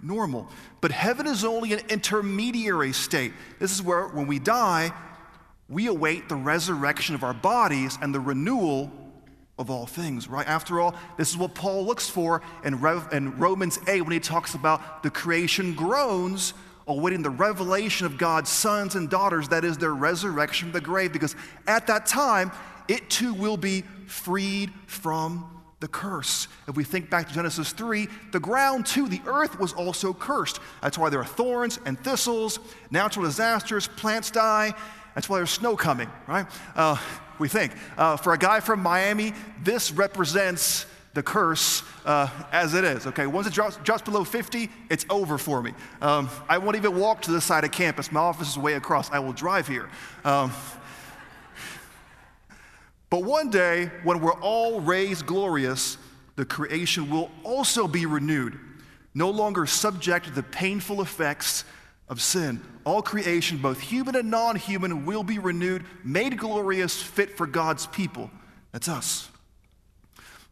normal. 0.03 0.49
But 0.83 0.91
heaven 0.91 1.27
is 1.27 1.45
only 1.45 1.73
an 1.73 1.81
intermediary 1.89 2.93
state. 2.93 3.33
This 3.59 3.73
is 3.73 3.83
where, 3.83 4.09
when 4.09 4.27
we 4.27 4.39
die, 4.39 4.93
we 5.69 5.87
await 5.87 6.29
the 6.29 6.37
resurrection 6.37 7.15
of 7.15 7.23
our 7.23 7.35
bodies 7.35 7.97
and 8.03 8.15
the 8.15 8.21
renewal 8.21 8.91
of 9.61 9.69
all 9.69 9.87
things, 9.87 10.27
right? 10.27 10.49
After 10.49 10.81
all, 10.81 10.95
this 11.19 11.31
is 11.31 11.37
what 11.37 11.55
Paul 11.55 11.85
looks 11.85 12.09
for 12.09 12.41
in, 12.65 12.75
in 13.13 13.39
Romans 13.39 13.79
8 13.87 14.01
when 14.01 14.13
he 14.13 14.19
talks 14.19 14.55
about 14.55 15.03
the 15.03 15.11
creation 15.11 15.75
groans, 15.75 16.55
awaiting 16.89 17.23
the 17.23 17.31
revelation 17.31 18.07
of 18.07 18.17
God's 18.17 18.49
sons 18.49 18.95
and 18.95 19.09
daughters, 19.11 19.49
that 19.51 19.63
is, 19.63 19.77
their 19.77 19.95
resurrection 19.95 20.69
from 20.69 20.73
the 20.73 20.81
grave, 20.81 21.13
because 21.13 21.37
at 21.67 21.87
that 21.89 22.07
time, 22.07 22.51
it 22.89 23.09
too 23.11 23.35
will 23.35 23.59
be 23.59 23.83
freed 24.07 24.73
from 24.87 25.63
the 25.81 25.89
curse. 25.89 26.49
If 26.67 26.75
we 26.75 26.83
think 26.83 27.11
back 27.11 27.29
to 27.29 27.35
Genesis 27.35 27.73
3, 27.73 28.09
the 28.33 28.41
ground 28.41 28.87
too, 28.87 29.09
the 29.09 29.21
earth 29.27 29.61
was 29.61 29.75
also 29.75 30.15
cursed. 30.15 30.59
That's 30.83 30.97
why 30.97 31.11
there 31.11 31.21
are 31.21 31.25
thorns 31.25 31.79
and 31.85 32.03
thistles, 32.03 32.59
natural 32.91 33.27
disasters, 33.27 33.89
plants 33.89 34.31
die. 34.31 34.73
That's 35.15 35.29
why 35.29 35.37
there's 35.39 35.51
snow 35.51 35.77
coming, 35.77 36.09
right? 36.27 36.47
Uh, 36.75 36.97
we 37.41 37.49
think. 37.49 37.73
Uh, 37.97 38.17
for 38.17 38.33
a 38.33 38.39
guy 38.39 38.61
from 38.61 38.81
Miami, 38.81 39.33
this 39.65 39.91
represents 39.91 40.87
the 41.15 41.23
curse 41.23 41.83
uh, 42.05 42.29
as 42.53 42.75
it 42.75 42.85
is. 42.85 43.07
Okay, 43.07 43.27
once 43.27 43.47
it 43.47 43.53
drops, 43.53 43.77
drops 43.79 44.03
below 44.03 44.23
50, 44.23 44.69
it's 44.89 45.05
over 45.11 45.39
for 45.39 45.61
me. 45.63 45.73
Um, 46.01 46.29
I 46.49 46.59
won't 46.59 46.77
even 46.77 46.97
walk 46.99 47.23
to 47.23 47.33
the 47.33 47.41
side 47.41 47.65
of 47.65 47.73
campus. 47.73 48.13
My 48.13 48.21
office 48.21 48.51
is 48.51 48.59
way 48.59 48.75
across. 48.75 49.11
I 49.11 49.19
will 49.19 49.33
drive 49.33 49.67
here. 49.67 49.89
Um, 50.25 50.53
but 53.09 53.25
one 53.25 53.51
day, 53.51 53.91
when 54.05 54.21
we're 54.21 54.41
all 54.41 54.81
raised 54.81 55.27
glorious, 55.27 55.99
the 56.37 56.45
creation 56.45 57.11
will 57.11 57.31
also 57.43 57.89
be 57.89 58.07
renewed, 58.07 58.59
no 59.15 59.31
longer 59.31 59.67
subject 59.67 60.27
to 60.27 60.33
the 60.33 60.45
painful 60.45 61.03
effects 61.03 61.65
of 62.09 62.21
sin. 62.21 62.61
All 62.91 63.03
creation, 63.03 63.59
both 63.59 63.79
human 63.79 64.17
and 64.17 64.33
non 64.33 64.57
human, 64.57 65.07
will 65.07 65.23
be 65.23 65.39
renewed, 65.39 65.85
made 66.03 66.37
glorious, 66.37 67.01
fit 67.01 67.37
for 67.37 67.47
God's 67.47 67.87
people. 67.87 68.33
That's 68.73 68.89
us. 68.89 69.29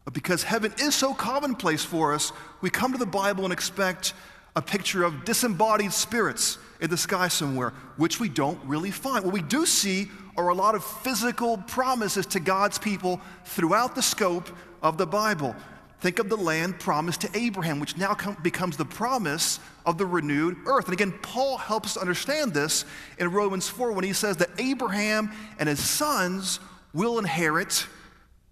But 0.05 0.13
because 0.13 0.43
heaven 0.43 0.73
is 0.79 0.95
so 0.95 1.13
commonplace 1.13 1.83
for 1.83 2.13
us, 2.13 2.31
we 2.61 2.69
come 2.69 2.93
to 2.93 2.97
the 2.97 3.05
Bible 3.05 3.43
and 3.43 3.51
expect 3.51 4.13
a 4.55 4.61
picture 4.61 5.03
of 5.03 5.25
disembodied 5.25 5.91
spirits 5.91 6.57
in 6.79 6.89
the 6.89 6.95
sky 6.95 7.27
somewhere, 7.27 7.73
which 7.97 8.21
we 8.21 8.29
don't 8.29 8.63
really 8.63 8.91
find. 8.91 9.25
What 9.25 9.33
we 9.33 9.41
do 9.41 9.65
see 9.65 10.07
are 10.37 10.47
a 10.47 10.55
lot 10.55 10.75
of 10.75 10.83
physical 10.85 11.57
promises 11.57 12.25
to 12.27 12.39
God's 12.39 12.79
people 12.79 13.19
throughout 13.43 13.95
the 13.95 14.01
scope 14.01 14.49
of 14.81 14.97
the 14.97 15.05
Bible. 15.05 15.57
Think 16.01 16.19
of 16.19 16.29
the 16.29 16.37
land 16.37 16.79
promised 16.79 17.21
to 17.21 17.29
Abraham, 17.37 17.79
which 17.79 17.97
now 17.97 18.13
com- 18.13 18.37
becomes 18.41 18.77
the 18.77 18.85
promise 18.85 19.59
of 19.85 19.97
the 19.97 20.05
renewed 20.05 20.57
earth. 20.65 20.85
And 20.85 20.93
again, 20.93 21.13
Paul 21.21 21.57
helps 21.57 21.97
us 21.97 22.01
understand 22.01 22.53
this 22.53 22.85
in 23.17 23.31
Romans 23.31 23.67
4 23.67 23.91
when 23.91 24.05
he 24.05 24.13
says 24.13 24.37
that 24.37 24.49
Abraham 24.57 25.31
and 25.59 25.67
his 25.67 25.83
sons 25.83 26.61
will 26.93 27.19
inherit 27.19 27.85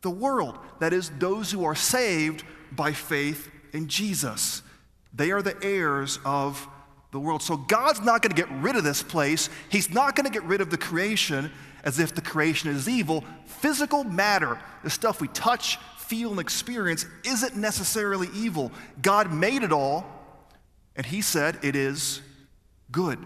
the 0.01 0.09
world. 0.09 0.59
That 0.79 0.91
is, 0.91 1.09
those 1.19 1.49
who 1.49 1.63
are 1.63 1.75
saved 1.75 2.43
by 2.71 2.91
faith 2.91 3.49
in 3.71 3.87
Jesus. 3.87 4.61
They 5.13 5.31
are 5.31 5.41
the 5.41 5.57
heirs 5.63 6.19
of 6.25 6.67
the 7.11 7.19
world. 7.19 7.41
So 7.41 7.55
God's 7.55 8.01
not 8.01 8.21
going 8.21 8.35
to 8.35 8.41
get 8.41 8.51
rid 8.61 8.75
of 8.75 8.83
this 8.83 9.01
place. 9.01 9.49
He's 9.69 9.89
not 9.89 10.15
going 10.15 10.25
to 10.25 10.31
get 10.31 10.43
rid 10.43 10.59
of 10.59 10.69
the 10.69 10.77
creation 10.77 11.51
as 11.83 11.99
if 11.99 12.13
the 12.13 12.21
creation 12.21 12.69
is 12.69 12.89
evil. 12.89 13.23
Physical 13.45 14.03
matter, 14.03 14.59
the 14.83 14.89
stuff 14.89 15.21
we 15.21 15.29
touch, 15.29 15.79
feel, 16.07 16.31
and 16.31 16.39
experience, 16.39 17.05
isn't 17.23 17.55
necessarily 17.55 18.29
evil. 18.33 18.71
God 19.01 19.31
made 19.31 19.63
it 19.63 19.71
all, 19.71 20.05
and 20.95 21.05
He 21.05 21.21
said 21.21 21.59
it 21.63 21.75
is 21.75 22.21
good. 22.91 23.19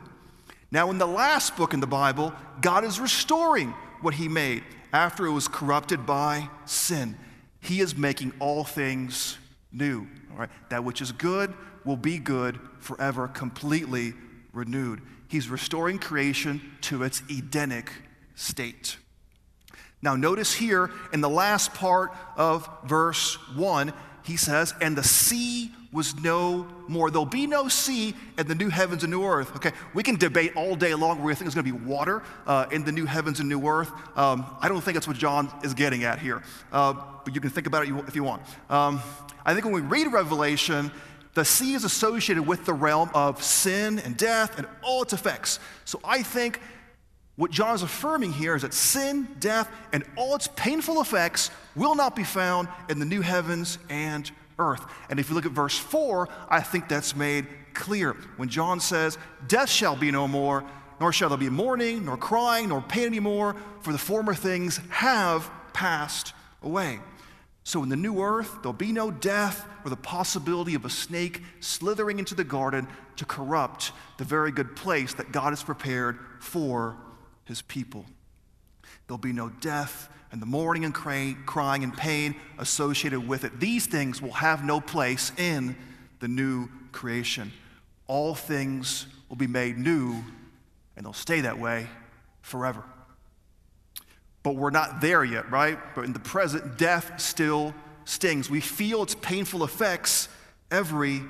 Now, 0.71 0.89
in 0.89 0.97
the 0.97 1.07
last 1.07 1.57
book 1.57 1.73
in 1.73 1.79
the 1.79 1.87
Bible, 1.87 2.33
God 2.61 2.83
is 2.83 2.99
restoring 2.99 3.73
what 4.01 4.13
He 4.13 4.27
made 4.27 4.63
after 4.93 5.25
it 5.25 5.31
was 5.31 5.47
corrupted 5.47 6.05
by 6.05 6.49
sin. 6.65 7.17
He 7.59 7.79
is 7.79 7.95
making 7.95 8.33
all 8.39 8.63
things 8.63 9.37
new. 9.71 10.07
All 10.31 10.37
right? 10.37 10.49
That 10.69 10.83
which 10.83 11.01
is 11.01 11.11
good 11.11 11.53
will 11.85 11.97
be 11.97 12.17
good 12.17 12.59
forever, 12.79 13.27
completely 13.27 14.13
renewed. 14.53 15.01
He's 15.27 15.49
restoring 15.49 15.99
creation 15.99 16.61
to 16.81 17.03
its 17.03 17.21
Edenic 17.29 17.91
state. 18.35 18.97
Now, 20.01 20.15
notice 20.15 20.53
here 20.53 20.89
in 21.13 21.21
the 21.21 21.29
last 21.29 21.73
part 21.73 22.11
of 22.35 22.69
verse 22.85 23.35
1, 23.55 23.93
he 24.23 24.37
says, 24.37 24.73
And 24.81 24.97
the 24.97 25.03
sea 25.03 25.71
was 25.91 26.15
no 26.23 26.67
more. 26.87 27.11
There'll 27.11 27.25
be 27.25 27.47
no 27.47 27.67
sea 27.67 28.15
in 28.37 28.47
the 28.47 28.55
new 28.55 28.69
heavens 28.69 29.03
and 29.03 29.11
new 29.11 29.23
earth. 29.25 29.55
Okay, 29.57 29.71
we 29.93 30.03
can 30.03 30.15
debate 30.15 30.55
all 30.55 30.75
day 30.75 30.95
long 30.95 31.17
where 31.17 31.27
we 31.27 31.33
think 31.33 31.45
there's 31.45 31.55
going 31.55 31.65
to 31.65 31.73
be 31.73 31.85
water 31.85 32.23
uh, 32.47 32.65
in 32.71 32.83
the 32.83 32.91
new 32.91 33.05
heavens 33.05 33.39
and 33.39 33.49
new 33.49 33.67
earth. 33.67 33.91
Um, 34.17 34.45
I 34.61 34.69
don't 34.69 34.81
think 34.81 34.95
that's 34.95 35.07
what 35.07 35.17
John 35.17 35.51
is 35.63 35.73
getting 35.73 36.03
at 36.03 36.19
here, 36.19 36.41
uh, 36.71 36.93
but 37.25 37.35
you 37.35 37.41
can 37.41 37.49
think 37.49 37.67
about 37.67 37.85
it 37.85 37.93
if 38.07 38.15
you 38.15 38.23
want. 38.23 38.41
Um, 38.69 39.01
I 39.45 39.53
think 39.53 39.65
when 39.65 39.73
we 39.73 39.81
read 39.81 40.11
Revelation, 40.11 40.91
the 41.33 41.43
sea 41.43 41.73
is 41.73 41.83
associated 41.83 42.45
with 42.45 42.65
the 42.65 42.73
realm 42.73 43.09
of 43.13 43.43
sin 43.43 43.99
and 43.99 44.15
death 44.15 44.57
and 44.57 44.67
all 44.81 45.01
its 45.01 45.13
effects. 45.13 45.59
So 45.85 45.99
I 46.03 46.23
think 46.23 46.59
what 47.35 47.51
John 47.51 47.73
is 47.75 47.81
affirming 47.81 48.33
here 48.33 48.55
is 48.55 48.61
that 48.63 48.73
sin, 48.73 49.27
death, 49.39 49.69
and 49.93 50.03
all 50.15 50.35
its 50.35 50.47
painful 50.47 51.01
effects 51.01 51.49
will 51.75 51.95
not 51.95 52.15
be 52.15 52.23
found 52.23 52.67
in 52.89 52.99
the 52.99 53.05
new 53.05 53.21
heavens 53.21 53.77
and 53.89 54.29
earth. 54.59 54.85
And 55.09 55.19
if 55.19 55.29
you 55.29 55.35
look 55.35 55.45
at 55.45 55.51
verse 55.51 55.77
4, 55.77 56.27
I 56.49 56.61
think 56.61 56.87
that's 56.87 57.15
made 57.15 57.47
clear. 57.73 58.13
When 58.35 58.49
John 58.49 58.79
says, 58.79 59.17
Death 59.47 59.69
shall 59.69 59.95
be 59.95 60.11
no 60.11 60.27
more, 60.27 60.63
nor 60.99 61.13
shall 61.13 61.29
there 61.29 61.37
be 61.37 61.49
mourning, 61.49 62.05
nor 62.05 62.17
crying, 62.17 62.69
nor 62.69 62.81
pain 62.81 63.05
anymore, 63.05 63.55
for 63.81 63.91
the 63.91 63.97
former 63.97 64.33
things 64.33 64.79
have 64.89 65.49
passed 65.73 66.33
away. 66.61 66.99
So 67.63 67.81
in 67.81 67.89
the 67.89 67.95
new 67.95 68.21
earth, 68.21 68.51
there'll 68.61 68.73
be 68.73 68.91
no 68.91 69.09
death 69.09 69.65
or 69.83 69.89
the 69.89 69.95
possibility 69.95 70.75
of 70.75 70.83
a 70.83 70.89
snake 70.89 71.41
slithering 71.59 72.19
into 72.19 72.35
the 72.35 72.43
garden 72.43 72.87
to 73.15 73.25
corrupt 73.25 73.93
the 74.17 74.25
very 74.25 74.51
good 74.51 74.75
place 74.75 75.13
that 75.13 75.31
God 75.31 75.51
has 75.51 75.63
prepared 75.63 76.19
for 76.39 76.97
his 77.45 77.61
people. 77.61 78.05
There'll 79.07 79.17
be 79.17 79.33
no 79.33 79.49
death 79.49 80.09
and 80.31 80.41
the 80.41 80.45
mourning 80.45 80.85
and 80.85 80.93
crying 80.93 81.83
and 81.83 81.95
pain 81.95 82.35
associated 82.57 83.27
with 83.27 83.43
it. 83.43 83.59
These 83.59 83.87
things 83.87 84.21
will 84.21 84.31
have 84.31 84.63
no 84.63 84.79
place 84.79 85.31
in 85.37 85.75
the 86.19 86.27
new 86.27 86.69
creation. 86.91 87.51
All 88.07 88.33
things 88.33 89.07
will 89.27 89.35
be 89.35 89.47
made 89.47 89.77
new, 89.77 90.23
and 90.95 91.05
they'll 91.05 91.13
stay 91.13 91.41
that 91.41 91.59
way 91.59 91.87
forever. 92.41 92.83
But 94.43 94.55
we're 94.55 94.71
not 94.71 95.01
there 95.01 95.23
yet, 95.23 95.51
right? 95.51 95.77
But 95.95 96.05
in 96.05 96.13
the 96.13 96.19
present, 96.19 96.77
death 96.77 97.19
still 97.19 97.73
stings. 98.05 98.49
We 98.49 98.61
feel 98.61 99.03
its 99.03 99.15
painful 99.15 99.63
effects 99.63 100.29
every 100.71 101.21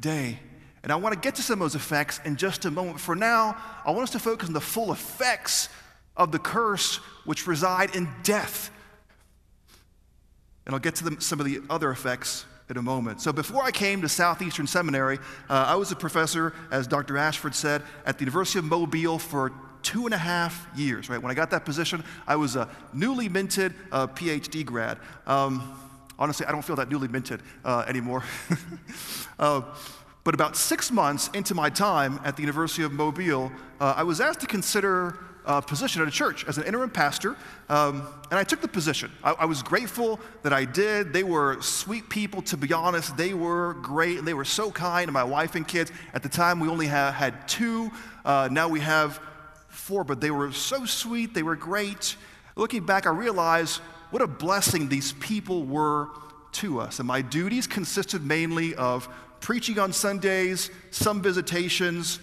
day. 0.00 0.40
And 0.86 0.92
I 0.92 0.96
want 0.96 1.14
to 1.14 1.20
get 1.20 1.34
to 1.34 1.42
some 1.42 1.54
of 1.54 1.64
those 1.64 1.74
effects 1.74 2.20
in 2.24 2.36
just 2.36 2.64
a 2.64 2.70
moment. 2.70 3.00
For 3.00 3.16
now, 3.16 3.56
I 3.84 3.90
want 3.90 4.04
us 4.04 4.10
to 4.10 4.20
focus 4.20 4.46
on 4.46 4.54
the 4.54 4.60
full 4.60 4.92
effects 4.92 5.68
of 6.16 6.30
the 6.30 6.38
curse 6.38 6.98
which 7.24 7.48
reside 7.48 7.96
in 7.96 8.08
death. 8.22 8.70
And 10.64 10.76
I'll 10.76 10.80
get 10.80 10.94
to 10.94 11.10
the, 11.10 11.20
some 11.20 11.40
of 11.40 11.46
the 11.46 11.60
other 11.68 11.90
effects 11.90 12.44
in 12.70 12.76
a 12.76 12.82
moment. 12.82 13.20
So, 13.20 13.32
before 13.32 13.64
I 13.64 13.72
came 13.72 14.00
to 14.02 14.08
Southeastern 14.08 14.68
Seminary, 14.68 15.18
uh, 15.50 15.64
I 15.66 15.74
was 15.74 15.90
a 15.90 15.96
professor, 15.96 16.54
as 16.70 16.86
Dr. 16.86 17.18
Ashford 17.18 17.56
said, 17.56 17.82
at 18.04 18.18
the 18.18 18.22
University 18.22 18.60
of 18.60 18.66
Mobile 18.66 19.18
for 19.18 19.50
two 19.82 20.04
and 20.04 20.14
a 20.14 20.18
half 20.18 20.68
years, 20.76 21.10
right? 21.10 21.20
When 21.20 21.32
I 21.32 21.34
got 21.34 21.50
that 21.50 21.64
position, 21.64 22.04
I 22.28 22.36
was 22.36 22.54
a 22.54 22.68
newly 22.92 23.28
minted 23.28 23.74
uh, 23.90 24.06
PhD 24.06 24.64
grad. 24.64 24.98
Um, 25.26 25.76
honestly, 26.16 26.46
I 26.46 26.52
don't 26.52 26.62
feel 26.62 26.76
that 26.76 26.88
newly 26.88 27.08
minted 27.08 27.42
uh, 27.64 27.84
anymore. 27.88 28.22
but 30.26 30.34
about 30.34 30.56
six 30.56 30.90
months 30.90 31.30
into 31.34 31.54
my 31.54 31.70
time 31.70 32.18
at 32.24 32.34
the 32.34 32.42
University 32.42 32.82
of 32.82 32.90
Mobile, 32.90 33.52
uh, 33.80 33.94
I 33.96 34.02
was 34.02 34.20
asked 34.20 34.40
to 34.40 34.48
consider 34.48 35.20
a 35.44 35.62
position 35.62 36.02
at 36.02 36.08
a 36.08 36.10
church 36.10 36.44
as 36.48 36.58
an 36.58 36.64
interim 36.64 36.90
pastor, 36.90 37.36
um, 37.68 38.08
and 38.32 38.36
I 38.36 38.42
took 38.42 38.60
the 38.60 38.66
position. 38.66 39.12
I, 39.22 39.34
I, 39.34 39.44
was 39.44 39.62
grateful 39.62 40.18
that 40.42 40.52
I 40.52 40.64
did. 40.64 41.12
They 41.12 41.22
were 41.22 41.62
sweet 41.62 42.10
people, 42.10 42.42
to 42.42 42.56
be 42.56 42.72
honest. 42.72 43.16
They 43.16 43.34
were 43.34 43.74
great, 43.74 44.18
and 44.18 44.26
they 44.26 44.34
were 44.34 44.44
so 44.44 44.72
kind 44.72 45.06
to 45.06 45.12
my 45.12 45.22
wife 45.22 45.54
and 45.54 45.66
kids. 45.66 45.92
At 46.12 46.24
the 46.24 46.28
time, 46.28 46.58
we 46.58 46.66
only 46.66 46.88
ha- 46.88 47.12
had 47.12 47.46
two. 47.46 47.92
Uh, 48.24 48.48
now 48.50 48.68
we 48.68 48.80
have 48.80 49.20
four, 49.68 50.02
but 50.02 50.20
they 50.20 50.32
were 50.32 50.50
so 50.50 50.86
sweet. 50.86 51.34
They 51.34 51.44
were 51.44 51.54
great. 51.54 52.16
Looking 52.56 52.84
back, 52.84 53.06
I 53.06 53.10
realized 53.10 53.76
what 54.10 54.22
a 54.22 54.26
blessing 54.26 54.88
these 54.88 55.12
people 55.12 55.62
were 55.62 56.08
to 56.56 56.80
us. 56.80 56.98
And 56.98 57.06
my 57.06 57.22
duties 57.22 57.66
consisted 57.66 58.24
mainly 58.24 58.74
of 58.74 59.08
preaching 59.46 59.78
on 59.78 59.92
Sundays, 59.92 60.70
some 60.90 61.22
visitations. 61.22 62.18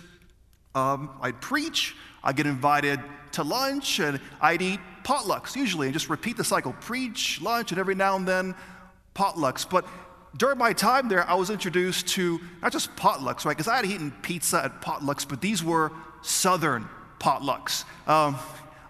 Um, 0.75 1.09
I'd 1.21 1.39
preach, 1.39 1.95
I'd 2.21 2.35
get 2.35 2.45
invited 2.45 2.99
to 3.31 3.43
lunch, 3.43 4.01
and 4.01 4.19
I'd 4.41 4.61
eat 4.61 4.81
potlucks 5.05 5.55
usually, 5.55 5.87
and 5.87 5.93
just 5.93 6.09
repeat 6.09 6.35
the 6.35 6.43
cycle 6.43 6.73
preach, 6.81 7.39
lunch, 7.41 7.71
and 7.71 7.79
every 7.79 7.95
now 7.95 8.17
and 8.17 8.27
then 8.27 8.55
potlucks. 9.15 9.65
But 9.69 9.87
during 10.35 10.57
my 10.57 10.73
time 10.73 11.07
there, 11.07 11.25
I 11.25 11.35
was 11.35 11.49
introduced 11.49 12.09
to 12.09 12.41
not 12.61 12.73
just 12.73 12.93
potlucks, 12.97 13.45
right? 13.45 13.55
Because 13.55 13.69
I 13.69 13.77
had 13.77 13.85
eaten 13.85 14.11
pizza 14.21 14.65
at 14.65 14.81
potlucks, 14.81 15.25
but 15.25 15.39
these 15.39 15.63
were 15.63 15.93
Southern 16.23 16.89
potlucks. 17.21 17.85
Um, 18.05 18.35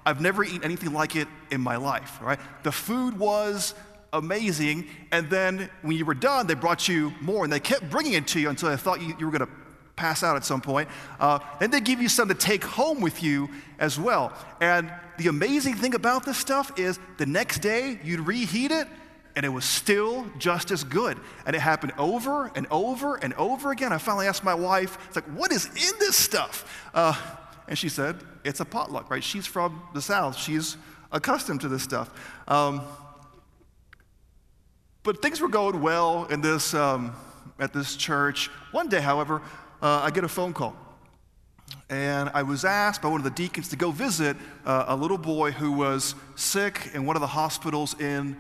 I've 0.08 0.22
never 0.22 0.44
eaten 0.44 0.64
anything 0.64 0.92
like 0.92 1.16
it 1.16 1.28
in 1.52 1.62
my 1.62 1.76
life, 1.76 2.18
right? 2.20 2.40
The 2.64 2.72
food 2.72 3.20
was 3.20 3.76
amazing, 4.14 4.88
and 5.12 5.30
then 5.30 5.70
when 5.82 5.98
you 5.98 6.06
were 6.06 6.14
done, 6.14 6.48
they 6.48 6.54
brought 6.54 6.88
you 6.88 7.12
more, 7.20 7.44
and 7.44 7.52
they 7.52 7.60
kept 7.60 7.90
bringing 7.90 8.14
it 8.14 8.28
to 8.28 8.40
you 8.40 8.50
until 8.50 8.70
I 8.70 8.78
thought 8.78 9.02
you, 9.02 9.16
you 9.20 9.26
were 9.26 9.38
going 9.38 9.46
to 9.46 9.54
pass 9.96 10.24
out 10.24 10.36
at 10.36 10.46
some 10.46 10.62
point. 10.62 10.90
Uh, 11.20 11.40
and 11.60 11.72
they 11.72 11.80
give 11.80 12.02
you 12.02 12.10
some 12.10 12.28
to 12.28 12.34
take 12.34 12.64
home 12.64 13.02
with 13.02 13.22
you 13.22 13.50
as 13.80 14.00
well. 14.00 14.34
And 14.62 14.92
the 15.18 15.28
amazing 15.28 15.76
thing 15.76 15.94
about 15.94 16.26
this 16.26 16.38
stuff 16.38 16.78
is 16.80 17.00
the 17.18 17.26
next 17.26 17.60
day 17.60 18.00
you'd 18.04 18.22
reheat 18.22 18.72
it 18.72 18.88
and 19.36 19.46
it 19.46 19.50
was 19.50 19.66
still 19.66 20.28
just 20.38 20.72
as 20.72 20.84
good. 20.84 21.18
And 21.46 21.56
it 21.56 21.60
happened 21.60 21.94
over 21.98 22.52
and 22.56 22.68
over 22.70 23.16
and 23.16 23.34
over 23.34 23.72
again. 23.72 23.92
I 23.92 23.98
finally 23.98 24.28
asked 24.28 24.44
my 24.44 24.54
wife, 24.54 24.98
it's 25.08 25.16
like, 25.16 25.26
what 25.26 25.52
is 25.52 25.66
in 25.66 26.00
this 26.00 26.16
stuff? 26.16 26.90
Uh, 26.94 27.16
and 27.68 27.78
she 27.78 27.90
said, 27.90 28.18
it's 28.44 28.60
a 28.60 28.66
potluck, 28.66 29.10
right? 29.10 29.24
She's 29.24 29.48
from 29.48 29.82
the 29.94 30.02
South. 30.02 30.38
She's 30.38 30.78
accustomed 31.12 31.62
to 31.62 31.68
this 31.68 31.84
stuff. 31.84 32.10
Um, 32.48 32.82
but 35.04 35.22
things 35.22 35.42
were 35.42 35.50
going 35.50 35.82
well 35.82 36.26
in 36.26 36.40
this, 36.40 36.74
um, 36.74 37.14
at 37.60 37.74
this 37.74 37.96
church. 37.96 38.50
One 38.72 38.88
day, 38.88 39.02
however, 39.02 39.42
uh, 39.82 40.00
I 40.02 40.12
get 40.12 40.24
a 40.24 40.30
phone 40.30 40.54
call. 40.54 40.76
And 41.90 42.30
I 42.34 42.44
was 42.44 42.64
asked 42.64 43.02
by 43.02 43.10
one 43.10 43.20
of 43.20 43.26
the 43.26 43.30
deacons 43.30 43.68
to 43.70 43.76
go 43.76 43.92
visit 43.92 44.38
uh, 44.66 44.86
a 44.88 44.96
little 44.96 45.18
boy 45.18 45.52
who 45.52 45.74
was 45.74 46.16
sick 46.36 46.92
in 46.94 47.06
one 47.06 47.18
of 47.18 47.22
the 47.22 47.28
hospitals 47.28 48.00
in 48.00 48.38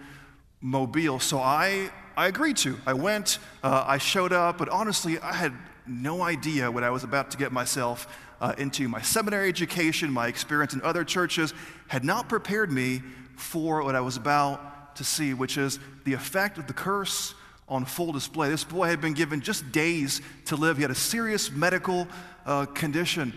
Mobile. 0.61 1.19
So 1.19 1.39
I, 1.39 1.89
I 2.15 2.27
agreed 2.27 2.57
to. 2.57 2.79
I 2.85 2.93
went, 2.93 3.39
uh, 3.61 3.83
I 3.85 3.97
showed 3.97 4.31
up, 4.31 4.57
but 4.57 4.69
honestly, 4.69 5.19
I 5.19 5.33
had 5.33 5.53
no 5.85 6.21
idea 6.21 6.71
what 6.71 6.83
I 6.83 6.89
was 6.89 7.03
about 7.03 7.31
to 7.31 7.37
get 7.37 7.51
myself 7.51 8.07
uh, 8.39 8.53
into. 8.57 8.87
My 8.87 9.01
seminary 9.01 9.49
education, 9.49 10.11
my 10.11 10.27
experience 10.27 10.73
in 10.73 10.81
other 10.81 11.03
churches 11.03 11.53
had 11.87 12.05
not 12.05 12.29
prepared 12.29 12.71
me 12.71 13.01
for 13.35 13.83
what 13.83 13.95
I 13.95 14.01
was 14.01 14.15
about 14.15 14.72
to 14.97 15.03
see, 15.03 15.33
which 15.33 15.57
is 15.57 15.79
the 16.05 16.13
effect 16.13 16.57
of 16.57 16.67
the 16.67 16.73
curse 16.73 17.33
on 17.67 17.85
full 17.85 18.11
display. 18.11 18.49
This 18.49 18.63
boy 18.63 18.87
had 18.87 19.01
been 19.01 19.13
given 19.13 19.41
just 19.41 19.71
days 19.71 20.21
to 20.45 20.55
live. 20.55 20.77
He 20.77 20.81
had 20.81 20.91
a 20.91 20.95
serious 20.95 21.51
medical 21.51 22.07
uh, 22.45 22.65
condition. 22.65 23.33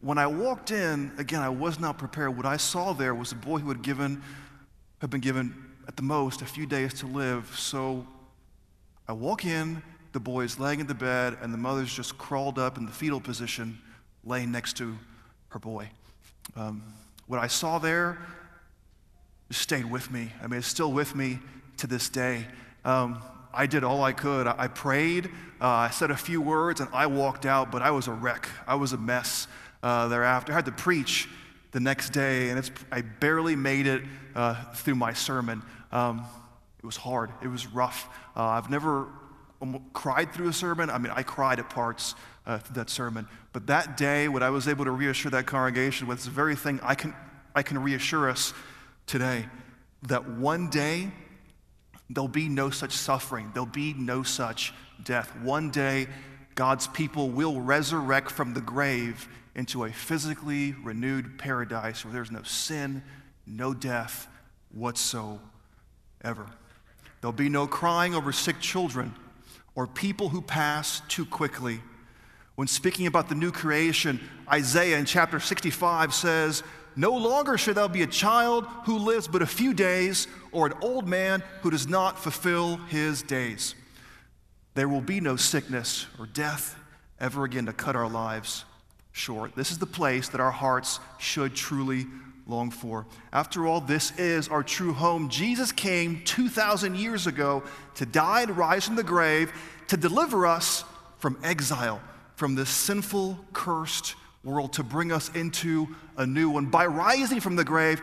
When 0.00 0.18
I 0.18 0.26
walked 0.26 0.70
in, 0.70 1.12
again, 1.18 1.40
I 1.40 1.48
was 1.48 1.80
not 1.80 1.98
prepared. 1.98 2.36
What 2.36 2.46
I 2.46 2.56
saw 2.56 2.92
there 2.92 3.14
was 3.14 3.32
a 3.32 3.36
boy 3.36 3.58
who 3.58 3.68
had 3.68 3.82
given, 3.82 4.22
had 5.00 5.10
been 5.10 5.20
given 5.20 5.54
at 5.88 5.96
the 5.96 6.02
most 6.02 6.42
a 6.42 6.46
few 6.46 6.66
days 6.66 6.94
to 6.94 7.06
live. 7.06 7.52
So 7.58 8.06
I 9.08 9.12
walk 9.12 9.44
in, 9.44 9.82
the 10.12 10.20
boy 10.20 10.42
is 10.42 10.58
laying 10.58 10.80
in 10.80 10.86
the 10.86 10.94
bed, 10.94 11.36
and 11.40 11.52
the 11.52 11.58
mother's 11.58 11.92
just 11.92 12.16
crawled 12.16 12.58
up 12.58 12.78
in 12.78 12.86
the 12.86 12.92
fetal 12.92 13.20
position, 13.20 13.78
laying 14.24 14.52
next 14.52 14.76
to 14.76 14.96
her 15.48 15.58
boy. 15.58 15.88
Um, 16.56 16.82
what 17.26 17.40
I 17.40 17.48
saw 17.48 17.78
there 17.78 18.18
stayed 19.50 19.90
with 19.90 20.10
me. 20.10 20.32
I 20.42 20.46
mean, 20.46 20.58
it's 20.58 20.66
still 20.66 20.92
with 20.92 21.14
me 21.14 21.38
to 21.78 21.86
this 21.86 22.08
day. 22.08 22.46
Um, 22.84 23.22
I 23.52 23.66
did 23.66 23.84
all 23.84 24.02
I 24.02 24.12
could. 24.12 24.46
I, 24.46 24.68
prayed, 24.68 25.26
uh, 25.60 25.68
I 25.68 25.90
said 25.90 26.10
a 26.10 26.16
few 26.16 26.40
words, 26.40 26.80
and 26.80 26.88
I 26.92 27.06
walked 27.06 27.46
out, 27.46 27.70
but 27.70 27.82
I 27.82 27.90
was 27.92 28.08
a 28.08 28.12
wreck. 28.12 28.48
I 28.66 28.74
was 28.74 28.92
a 28.92 28.98
mess 28.98 29.46
uh, 29.82 30.08
thereafter. 30.08 30.52
I 30.52 30.56
had 30.56 30.64
to 30.64 30.72
preach 30.72 31.28
the 31.70 31.80
next 31.80 32.10
day, 32.10 32.50
and 32.50 32.70
I 32.90 33.02
barely 33.02 33.56
made 33.56 33.86
it 33.86 34.02
uh, 34.34 34.72
through 34.72 34.96
my 34.96 35.12
sermon. 35.12 35.62
Um, 35.92 36.24
it 36.78 36.86
was 36.86 36.96
hard, 36.96 37.30
it 37.42 37.48
was 37.48 37.66
rough. 37.66 38.08
Uh, 38.36 38.44
I've 38.44 38.70
never 38.70 39.08
cried 39.92 40.32
through 40.32 40.48
a 40.48 40.52
sermon. 40.52 40.90
I 40.90 40.98
mean, 40.98 41.12
I 41.14 41.22
cried 41.22 41.58
at 41.58 41.70
parts 41.70 42.14
uh, 42.46 42.58
through 42.58 42.74
that 42.74 42.90
sermon. 42.90 43.26
But 43.52 43.68
that 43.68 43.96
day, 43.96 44.28
what 44.28 44.42
I 44.42 44.50
was 44.50 44.68
able 44.68 44.84
to 44.84 44.90
reassure 44.90 45.30
that 45.30 45.46
congregation 45.46 46.06
with 46.06 46.18
is 46.18 46.24
the 46.24 46.30
very 46.30 46.56
thing 46.56 46.80
I 46.82 46.94
can, 46.94 47.14
I 47.54 47.62
can 47.62 47.82
reassure 47.82 48.28
us 48.28 48.52
today 49.06 49.46
that 50.02 50.28
one 50.28 50.70
day 50.70 51.10
there'll 52.10 52.28
be 52.28 52.48
no 52.48 52.70
such 52.70 52.92
suffering, 52.92 53.50
there'll 53.54 53.66
be 53.66 53.94
no 53.94 54.22
such 54.22 54.72
death. 55.02 55.34
One 55.36 55.70
day, 55.70 56.06
God's 56.54 56.86
people 56.88 57.30
will 57.30 57.60
resurrect 57.60 58.30
from 58.30 58.54
the 58.54 58.60
grave 58.60 59.28
into 59.54 59.84
a 59.84 59.90
physically 59.90 60.72
renewed 60.72 61.38
paradise 61.38 62.04
where 62.04 62.12
there's 62.12 62.30
no 62.30 62.42
sin, 62.42 63.02
no 63.46 63.74
death 63.74 64.28
whatsoever. 64.72 65.40
There'll 67.20 67.32
be 67.32 67.48
no 67.48 67.66
crying 67.66 68.14
over 68.14 68.32
sick 68.32 68.60
children 68.60 69.14
or 69.74 69.86
people 69.86 70.28
who 70.28 70.42
pass 70.42 71.02
too 71.08 71.24
quickly. 71.24 71.80
When 72.54 72.68
speaking 72.68 73.06
about 73.06 73.28
the 73.28 73.34
new 73.34 73.50
creation, 73.50 74.20
Isaiah 74.50 74.98
in 74.98 75.06
chapter 75.06 75.40
65 75.40 76.14
says, 76.14 76.62
No 76.96 77.12
longer 77.12 77.58
shall 77.58 77.74
there 77.74 77.88
be 77.88 78.02
a 78.02 78.06
child 78.06 78.66
who 78.84 78.98
lives 78.98 79.28
but 79.28 79.42
a 79.42 79.46
few 79.46 79.74
days, 79.74 80.28
or 80.52 80.66
an 80.66 80.74
old 80.80 81.08
man 81.08 81.42
who 81.62 81.70
does 81.70 81.88
not 81.88 82.18
fulfill 82.18 82.76
his 82.76 83.22
days. 83.22 83.74
There 84.74 84.88
will 84.88 85.00
be 85.00 85.20
no 85.20 85.36
sickness 85.36 86.06
or 86.18 86.26
death 86.26 86.76
ever 87.20 87.44
again 87.44 87.66
to 87.66 87.72
cut 87.72 87.96
our 87.96 88.08
lives 88.08 88.64
short. 89.12 89.54
This 89.54 89.70
is 89.70 89.78
the 89.78 89.86
place 89.86 90.28
that 90.30 90.40
our 90.40 90.50
hearts 90.50 90.98
should 91.18 91.54
truly 91.54 92.06
long 92.46 92.70
for. 92.70 93.06
After 93.32 93.66
all, 93.66 93.80
this 93.80 94.16
is 94.18 94.48
our 94.48 94.62
true 94.62 94.92
home. 94.92 95.28
Jesus 95.30 95.72
came 95.72 96.22
2,000 96.24 96.96
years 96.96 97.26
ago 97.26 97.62
to 97.94 98.04
die 98.04 98.42
and 98.42 98.56
rise 98.56 98.84
from 98.84 98.96
the 98.96 99.04
grave 99.04 99.52
to 99.88 99.96
deliver 99.96 100.46
us 100.46 100.84
from 101.18 101.38
exile, 101.42 102.00
from 102.34 102.54
this 102.56 102.68
sinful, 102.68 103.38
cursed 103.52 104.16
world, 104.44 104.74
to 104.74 104.82
bring 104.82 105.10
us 105.10 105.30
into 105.34 105.88
a 106.16 106.26
new 106.26 106.50
one. 106.50 106.66
By 106.66 106.86
rising 106.86 107.40
from 107.40 107.56
the 107.56 107.64
grave, 107.64 108.00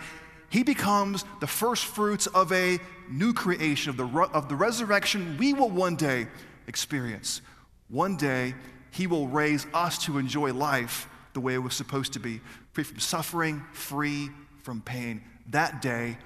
he 0.49 0.63
becomes 0.63 1.23
the 1.39 1.47
first 1.47 1.85
fruits 1.85 2.27
of 2.27 2.51
a 2.51 2.79
new 3.09 3.33
creation, 3.33 3.89
of 3.91 3.97
the, 3.97 4.07
of 4.33 4.49
the 4.49 4.55
resurrection 4.55 5.37
we 5.37 5.53
will 5.53 5.69
one 5.69 5.95
day 5.95 6.27
experience. 6.67 7.41
One 7.89 8.17
day, 8.17 8.55
he 8.91 9.07
will 9.07 9.27
raise 9.27 9.65
us 9.73 9.97
to 9.99 10.17
enjoy 10.17 10.53
life 10.53 11.07
the 11.33 11.39
way 11.39 11.53
it 11.53 11.59
was 11.59 11.73
supposed 11.73 12.13
to 12.13 12.19
be 12.19 12.41
free 12.73 12.83
from 12.83 12.99
suffering, 12.99 13.63
free 13.73 14.29
from 14.63 14.81
pain. 14.81 15.21
That 15.49 15.81
day, 15.81 16.17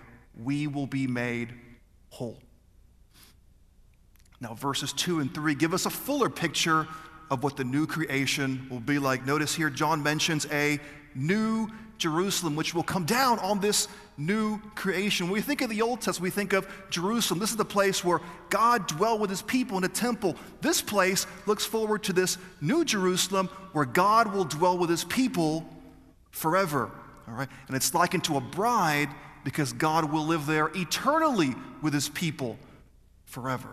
we 0.41 0.67
will 0.67 0.87
be 0.87 1.07
made 1.07 1.53
whole. 2.09 2.39
Now, 4.41 4.53
verses 4.53 4.93
2 4.93 5.19
and 5.19 5.33
3 5.33 5.55
give 5.55 5.73
us 5.73 5.85
a 5.85 5.89
fuller 5.89 6.29
picture 6.29 6.87
of 7.29 7.43
what 7.43 7.57
the 7.57 7.63
new 7.63 7.87
creation 7.87 8.67
will 8.69 8.79
be 8.79 8.99
like. 8.99 9.25
Notice 9.25 9.55
here, 9.55 9.69
John 9.69 10.03
mentions 10.03 10.45
a 10.51 10.79
new 11.13 11.69
Jerusalem, 11.97 12.55
which 12.55 12.73
will 12.73 12.83
come 12.83 13.05
down 13.05 13.39
on 13.39 13.59
this 13.59 13.87
new 14.17 14.59
creation. 14.75 15.27
When 15.27 15.33
we 15.33 15.41
think 15.41 15.61
of 15.61 15.69
the 15.69 15.81
Old 15.81 16.01
Testament, 16.01 16.23
we 16.23 16.35
think 16.35 16.53
of 16.53 16.67
Jerusalem. 16.89 17.39
This 17.39 17.51
is 17.51 17.57
the 17.57 17.65
place 17.65 18.03
where 18.03 18.21
God 18.49 18.87
dwelled 18.87 19.21
with 19.21 19.29
his 19.29 19.41
people 19.41 19.77
in 19.77 19.83
a 19.83 19.89
temple. 19.89 20.35
This 20.61 20.81
place 20.81 21.25
looks 21.45 21.65
forward 21.65 22.03
to 22.03 22.13
this 22.13 22.37
new 22.61 22.85
Jerusalem 22.85 23.47
where 23.71 23.85
God 23.85 24.33
will 24.33 24.45
dwell 24.45 24.77
with 24.77 24.89
his 24.89 25.03
people 25.03 25.65
forever. 26.31 26.91
All 27.27 27.33
right? 27.33 27.49
And 27.67 27.75
it's 27.75 27.93
likened 27.93 28.25
to 28.25 28.37
a 28.37 28.41
bride 28.41 29.09
because 29.43 29.73
God 29.73 30.11
will 30.11 30.25
live 30.25 30.45
there 30.45 30.71
eternally 30.75 31.55
with 31.81 31.93
his 31.93 32.09
people 32.09 32.57
forever. 33.25 33.69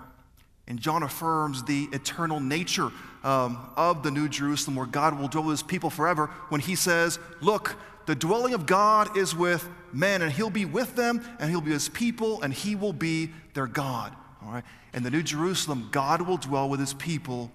And 0.67 0.79
John 0.81 1.03
affirms 1.03 1.65
the 1.65 1.89
eternal 1.93 2.41
nature 2.41 2.91
um, 3.25 3.59
of 3.77 4.03
the 4.03 4.11
New 4.11 4.29
Jerusalem 4.29 4.77
where 4.77 4.87
God 4.87 5.19
will 5.19 5.29
dwell 5.29 5.45
with 5.45 5.55
his 5.55 5.63
people 5.63 5.91
forever 5.91 6.27
when 6.49 6.61
he 6.61 6.77
says, 6.77 7.19
Look, 7.41 7.77
the 8.07 8.15
dwelling 8.15 8.55
of 8.55 8.67
God 8.67 9.17
is 9.17 9.35
with 9.35 9.69
men, 9.93 10.23
and 10.23 10.33
he'll 10.33 10.51
be 10.51 10.65
with 10.65 10.97
them, 10.97 11.25
and 11.39 11.51
he'll 11.51 11.61
be 11.61 11.71
his 11.71 11.89
people, 11.89 12.43
and 12.43 12.53
he 12.53 12.75
will 12.75 12.93
be 12.93 13.31
their 13.55 13.67
God. 13.67 14.15
All 14.45 14.53
right? 14.53 14.65
In 14.93 15.03
the 15.03 15.11
New 15.11 15.23
Jerusalem, 15.23 15.89
God 15.93 16.23
will 16.23 16.37
dwell 16.37 16.69
with 16.69 16.81
his 16.81 16.95
people 16.95 17.51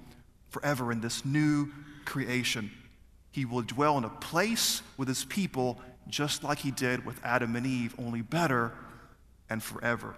forever 0.49 0.91
in 0.91 1.01
this 1.01 1.25
new 1.25 1.71
creation. 2.05 2.71
He 3.31 3.45
will 3.45 3.61
dwell 3.61 3.97
in 3.97 4.03
a 4.03 4.09
place 4.09 4.81
with 4.95 5.07
his 5.07 5.25
people 5.25 5.79
just 6.07 6.43
like 6.43 6.59
he 6.59 6.71
did 6.71 7.05
with 7.05 7.19
Adam 7.23 7.55
and 7.55 7.65
Eve, 7.65 7.93
only 7.99 8.21
better 8.21 8.71
and 9.49 9.61
forever. 9.61 10.15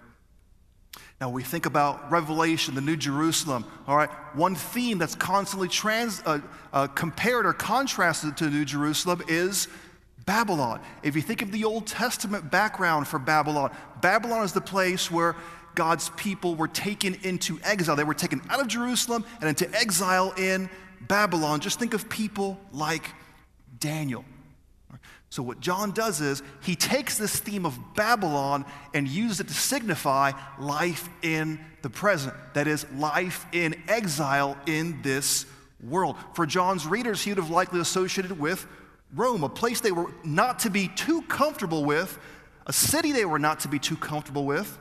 Now, 1.20 1.28
we 1.28 1.42
think 1.42 1.66
about 1.66 2.10
Revelation, 2.10 2.74
the 2.74 2.80
New 2.80 2.96
Jerusalem, 2.96 3.66
all 3.86 3.94
right? 3.94 4.08
One 4.34 4.54
theme 4.54 4.96
that's 4.96 5.14
constantly 5.14 5.68
trans, 5.68 6.22
uh, 6.24 6.40
uh, 6.72 6.86
compared 6.86 7.44
or 7.44 7.52
contrasted 7.52 8.38
to 8.38 8.48
New 8.48 8.64
Jerusalem 8.64 9.20
is 9.28 9.68
Babylon. 10.24 10.80
If 11.02 11.16
you 11.16 11.20
think 11.20 11.42
of 11.42 11.52
the 11.52 11.64
Old 11.64 11.86
Testament 11.86 12.50
background 12.50 13.06
for 13.06 13.18
Babylon, 13.18 13.70
Babylon 14.00 14.44
is 14.44 14.54
the 14.54 14.62
place 14.62 15.10
where 15.10 15.36
God's 15.74 16.08
people 16.16 16.54
were 16.54 16.68
taken 16.68 17.14
into 17.22 17.60
exile. 17.64 17.96
They 17.96 18.04
were 18.04 18.14
taken 18.14 18.40
out 18.48 18.60
of 18.60 18.68
Jerusalem 18.68 19.26
and 19.40 19.48
into 19.50 19.70
exile 19.76 20.32
in 20.38 20.70
Babylon. 21.02 21.60
Just 21.60 21.78
think 21.78 21.92
of 21.92 22.08
people 22.08 22.58
like 22.72 23.10
Daniel. 23.78 24.24
So, 25.30 25.44
what 25.44 25.60
John 25.60 25.92
does 25.92 26.20
is 26.20 26.42
he 26.60 26.74
takes 26.74 27.16
this 27.16 27.38
theme 27.38 27.64
of 27.64 27.78
Babylon 27.94 28.64
and 28.92 29.06
uses 29.06 29.38
it 29.38 29.48
to 29.48 29.54
signify 29.54 30.32
life 30.58 31.08
in 31.22 31.60
the 31.82 31.90
present. 31.90 32.34
That 32.54 32.66
is, 32.66 32.84
life 32.96 33.46
in 33.52 33.80
exile 33.86 34.58
in 34.66 35.02
this 35.02 35.46
world. 35.80 36.16
For 36.34 36.46
John's 36.46 36.84
readers, 36.84 37.22
he 37.22 37.30
would 37.30 37.38
have 37.38 37.50
likely 37.50 37.80
associated 37.80 38.40
with 38.40 38.66
Rome, 39.14 39.44
a 39.44 39.48
place 39.48 39.80
they 39.80 39.92
were 39.92 40.12
not 40.24 40.60
to 40.60 40.70
be 40.70 40.88
too 40.88 41.22
comfortable 41.22 41.84
with, 41.84 42.18
a 42.66 42.72
city 42.72 43.12
they 43.12 43.24
were 43.24 43.38
not 43.38 43.60
to 43.60 43.68
be 43.68 43.78
too 43.78 43.96
comfortable 43.96 44.44
with, 44.44 44.78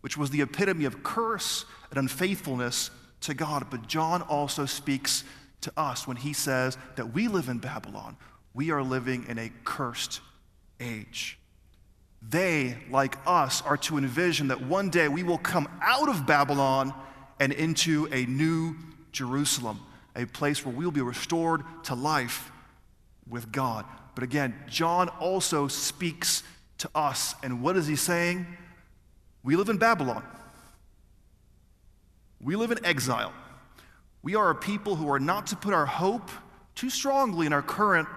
which 0.00 0.16
was 0.16 0.30
the 0.30 0.40
epitome 0.40 0.86
of 0.86 1.02
curse 1.02 1.66
and 1.90 1.98
unfaithfulness 1.98 2.90
to 3.20 3.34
God. 3.34 3.66
But 3.70 3.86
John 3.86 4.22
also 4.22 4.64
speaks 4.64 5.24
to 5.62 5.72
us 5.76 6.06
when 6.06 6.16
he 6.16 6.32
says 6.32 6.78
that 6.96 7.12
we 7.12 7.28
live 7.28 7.48
in 7.48 7.58
Babylon 7.58 8.16
we 8.54 8.70
are 8.70 8.82
living 8.82 9.26
in 9.28 9.38
a 9.38 9.50
cursed 9.64 10.20
age. 10.80 11.38
They, 12.26 12.76
like 12.90 13.18
us, 13.26 13.60
are 13.62 13.76
to 13.78 13.98
envision 13.98 14.48
that 14.48 14.62
one 14.62 14.88
day 14.88 15.08
we 15.08 15.22
will 15.22 15.38
come 15.38 15.68
out 15.82 16.08
of 16.08 16.26
Babylon 16.26 16.94
and 17.38 17.52
into 17.52 18.08
a 18.12 18.24
new 18.26 18.76
Jerusalem, 19.12 19.80
a 20.16 20.24
place 20.24 20.64
where 20.64 20.74
we 20.74 20.84
will 20.84 20.92
be 20.92 21.02
restored 21.02 21.62
to 21.84 21.94
life 21.94 22.50
with 23.28 23.52
God. 23.52 23.84
But 24.14 24.24
again, 24.24 24.54
John 24.68 25.08
also 25.08 25.68
speaks 25.68 26.44
to 26.78 26.90
us. 26.94 27.34
And 27.42 27.60
what 27.60 27.76
is 27.76 27.86
he 27.86 27.96
saying? 27.96 28.46
We 29.42 29.56
live 29.56 29.68
in 29.68 29.76
Babylon, 29.76 30.24
we 32.40 32.56
live 32.56 32.70
in 32.70 32.84
exile. 32.86 33.32
We 34.22 34.36
are 34.36 34.48
a 34.48 34.54
people 34.54 34.96
who 34.96 35.10
are 35.10 35.20
not 35.20 35.48
to 35.48 35.56
put 35.56 35.74
our 35.74 35.84
hope 35.84 36.30
too 36.74 36.88
strongly 36.88 37.44
in 37.44 37.52
our 37.52 37.60
current 37.60 38.08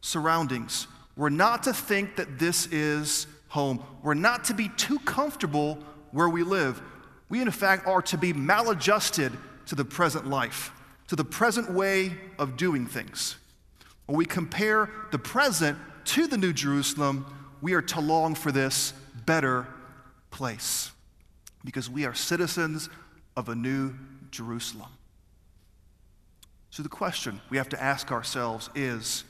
surroundings. 0.00 0.86
We're 1.16 1.28
not 1.28 1.64
to 1.64 1.72
think 1.72 2.16
that 2.16 2.38
this 2.38 2.66
is 2.66 3.26
home. 3.48 3.82
We're 4.02 4.14
not 4.14 4.44
to 4.44 4.54
be 4.54 4.68
too 4.70 4.98
comfortable 5.00 5.78
where 6.12 6.28
we 6.28 6.42
live. 6.42 6.80
We, 7.28 7.42
in 7.42 7.50
fact, 7.50 7.86
are 7.86 8.02
to 8.02 8.18
be 8.18 8.32
maladjusted 8.32 9.32
to 9.66 9.74
the 9.74 9.84
present 9.84 10.26
life, 10.26 10.72
to 11.08 11.16
the 11.16 11.24
present 11.24 11.70
way 11.70 12.12
of 12.38 12.56
doing 12.56 12.86
things. 12.86 13.36
When 14.06 14.16
we 14.16 14.24
compare 14.24 14.90
the 15.12 15.18
present 15.18 15.78
to 16.06 16.26
the 16.26 16.36
New 16.36 16.52
Jerusalem, 16.52 17.26
we 17.60 17.74
are 17.74 17.82
to 17.82 18.00
long 18.00 18.34
for 18.34 18.50
this 18.50 18.92
better 19.26 19.66
place 20.30 20.90
because 21.64 21.90
we 21.90 22.04
are 22.04 22.14
citizens 22.14 22.88
of 23.36 23.48
a 23.48 23.54
new 23.54 23.94
Jerusalem. 24.30 24.88
So, 26.70 26.82
the 26.82 26.88
question 26.88 27.40
we 27.50 27.56
have 27.56 27.68
to 27.70 27.82
ask 27.82 28.12
ourselves 28.12 28.70
is 28.74 29.24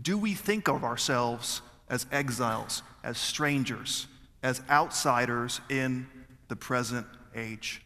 do 0.00 0.18
we 0.18 0.34
think 0.34 0.68
of 0.68 0.84
ourselves 0.84 1.62
as 1.88 2.06
exiles, 2.12 2.82
as 3.02 3.18
strangers, 3.18 4.06
as 4.42 4.62
outsiders 4.68 5.60
in 5.68 6.06
the 6.48 6.56
present 6.56 7.06
age? 7.34 7.82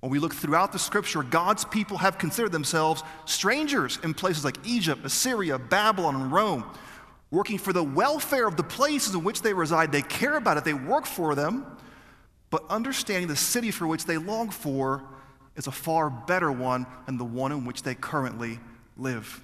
When 0.00 0.10
we 0.10 0.18
look 0.18 0.34
throughout 0.34 0.72
the 0.72 0.78
scripture, 0.78 1.22
God's 1.22 1.64
people 1.64 1.98
have 1.98 2.18
considered 2.18 2.52
themselves 2.52 3.02
strangers 3.24 3.98
in 4.02 4.14
places 4.14 4.44
like 4.44 4.58
Egypt, 4.64 5.04
Assyria, 5.04 5.58
Babylon, 5.58 6.16
and 6.16 6.32
Rome, 6.32 6.64
working 7.30 7.56
for 7.56 7.72
the 7.72 7.84
welfare 7.84 8.46
of 8.46 8.56
the 8.56 8.64
places 8.64 9.14
in 9.14 9.22
which 9.22 9.42
they 9.42 9.54
reside. 9.54 9.92
They 9.92 10.02
care 10.02 10.36
about 10.36 10.56
it, 10.56 10.64
they 10.64 10.74
work 10.74 11.06
for 11.06 11.34
them, 11.34 11.64
but 12.50 12.64
understanding 12.68 13.28
the 13.28 13.36
city 13.36 13.70
for 13.70 13.86
which 13.86 14.04
they 14.04 14.18
long 14.18 14.50
for 14.50 15.04
is 15.56 15.66
a 15.66 15.72
far 15.72 16.10
better 16.10 16.50
one 16.50 16.86
than 17.06 17.16
the 17.16 17.24
one 17.24 17.52
in 17.52 17.64
which 17.64 17.82
they 17.82 17.94
currently 17.94 18.58
live. 18.96 19.42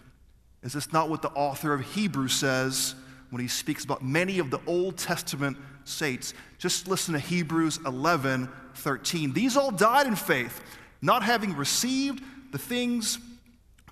Is 0.62 0.72
this 0.72 0.92
not 0.92 1.08
what 1.08 1.22
the 1.22 1.30
author 1.30 1.72
of 1.72 1.80
Hebrews 1.80 2.34
says 2.34 2.94
when 3.30 3.40
he 3.40 3.48
speaks 3.48 3.84
about 3.84 4.02
many 4.02 4.38
of 4.38 4.50
the 4.50 4.60
Old 4.66 4.96
Testament 4.96 5.56
saints? 5.84 6.34
Just 6.58 6.88
listen 6.88 7.14
to 7.14 7.20
Hebrews 7.20 7.78
11 7.86 8.48
13. 8.74 9.32
These 9.32 9.56
all 9.56 9.72
died 9.72 10.06
in 10.06 10.14
faith, 10.14 10.60
not 11.02 11.22
having 11.22 11.56
received 11.56 12.22
the 12.52 12.58
things 12.58 13.18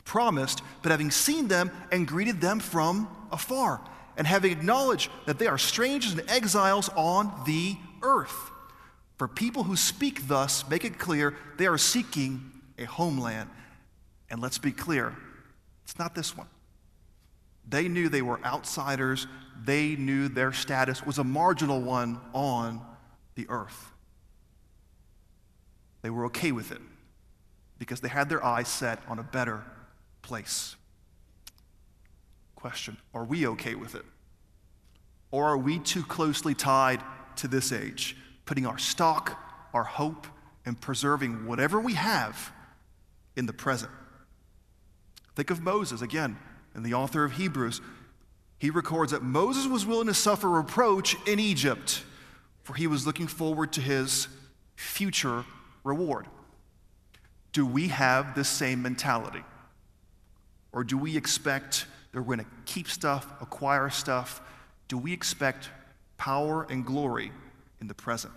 promised, 0.04 0.62
but 0.82 0.92
having 0.92 1.10
seen 1.10 1.48
them 1.48 1.70
and 1.90 2.06
greeted 2.06 2.40
them 2.40 2.60
from 2.60 3.08
afar, 3.32 3.80
and 4.16 4.26
having 4.26 4.52
acknowledged 4.52 5.10
that 5.26 5.38
they 5.38 5.48
are 5.48 5.58
strangers 5.58 6.12
and 6.12 6.30
exiles 6.30 6.88
on 6.90 7.32
the 7.46 7.76
earth. 8.02 8.52
For 9.16 9.26
people 9.26 9.64
who 9.64 9.76
speak 9.76 10.28
thus 10.28 10.68
make 10.68 10.84
it 10.84 10.98
clear 10.98 11.34
they 11.56 11.66
are 11.66 11.78
seeking 11.78 12.52
a 12.78 12.84
homeland. 12.84 13.50
And 14.30 14.40
let's 14.40 14.58
be 14.58 14.72
clear, 14.72 15.16
it's 15.84 15.98
not 15.98 16.14
this 16.14 16.36
one. 16.36 16.48
They 17.68 17.88
knew 17.88 18.08
they 18.08 18.22
were 18.22 18.44
outsiders, 18.44 19.26
they 19.64 19.96
knew 19.96 20.28
their 20.28 20.52
status 20.52 21.04
was 21.04 21.18
a 21.18 21.24
marginal 21.24 21.80
one 21.80 22.20
on 22.32 22.80
the 23.34 23.46
earth. 23.48 23.92
They 26.02 26.10
were 26.10 26.26
okay 26.26 26.52
with 26.52 26.70
it 26.70 26.80
because 27.78 28.00
they 28.00 28.08
had 28.08 28.28
their 28.28 28.44
eyes 28.44 28.68
set 28.68 29.00
on 29.08 29.18
a 29.18 29.24
better 29.24 29.64
place. 30.22 30.76
Question 32.54 32.96
Are 33.12 33.24
we 33.24 33.46
okay 33.48 33.74
with 33.74 33.94
it? 33.94 34.04
Or 35.30 35.46
are 35.46 35.58
we 35.58 35.78
too 35.78 36.04
closely 36.04 36.54
tied 36.54 37.02
to 37.36 37.48
this 37.48 37.72
age? 37.72 38.16
putting 38.46 38.64
our 38.64 38.78
stock, 38.78 39.38
our 39.74 39.84
hope, 39.84 40.26
and 40.64 40.80
preserving 40.80 41.46
whatever 41.46 41.78
we 41.78 41.94
have 41.94 42.52
in 43.34 43.44
the 43.46 43.52
present. 43.52 43.90
Think 45.34 45.50
of 45.50 45.60
Moses 45.60 46.00
again, 46.00 46.38
and 46.76 46.86
the 46.86 46.94
author 46.94 47.24
of 47.24 47.32
Hebrews. 47.32 47.80
He 48.58 48.70
records 48.70 49.10
that 49.10 49.24
Moses 49.24 49.66
was 49.66 49.84
willing 49.84 50.06
to 50.06 50.14
suffer 50.14 50.48
reproach 50.48 51.16
in 51.26 51.40
Egypt, 51.40 52.04
for 52.62 52.74
he 52.74 52.86
was 52.86 53.04
looking 53.04 53.26
forward 53.26 53.72
to 53.72 53.80
his 53.80 54.28
future 54.76 55.44
reward. 55.82 56.28
Do 57.52 57.66
we 57.66 57.88
have 57.88 58.36
this 58.36 58.48
same 58.48 58.80
mentality? 58.80 59.42
Or 60.70 60.84
do 60.84 60.96
we 60.96 61.16
expect 61.16 61.86
that 62.12 62.20
we're 62.20 62.36
going 62.36 62.46
to 62.46 62.72
keep 62.72 62.88
stuff, 62.88 63.26
acquire 63.40 63.90
stuff? 63.90 64.40
Do 64.86 64.96
we 64.96 65.12
expect 65.12 65.70
power 66.16 66.66
and 66.70 66.84
glory 66.84 67.32
in 67.80 67.88
the 67.88 67.94
present. 67.94 68.32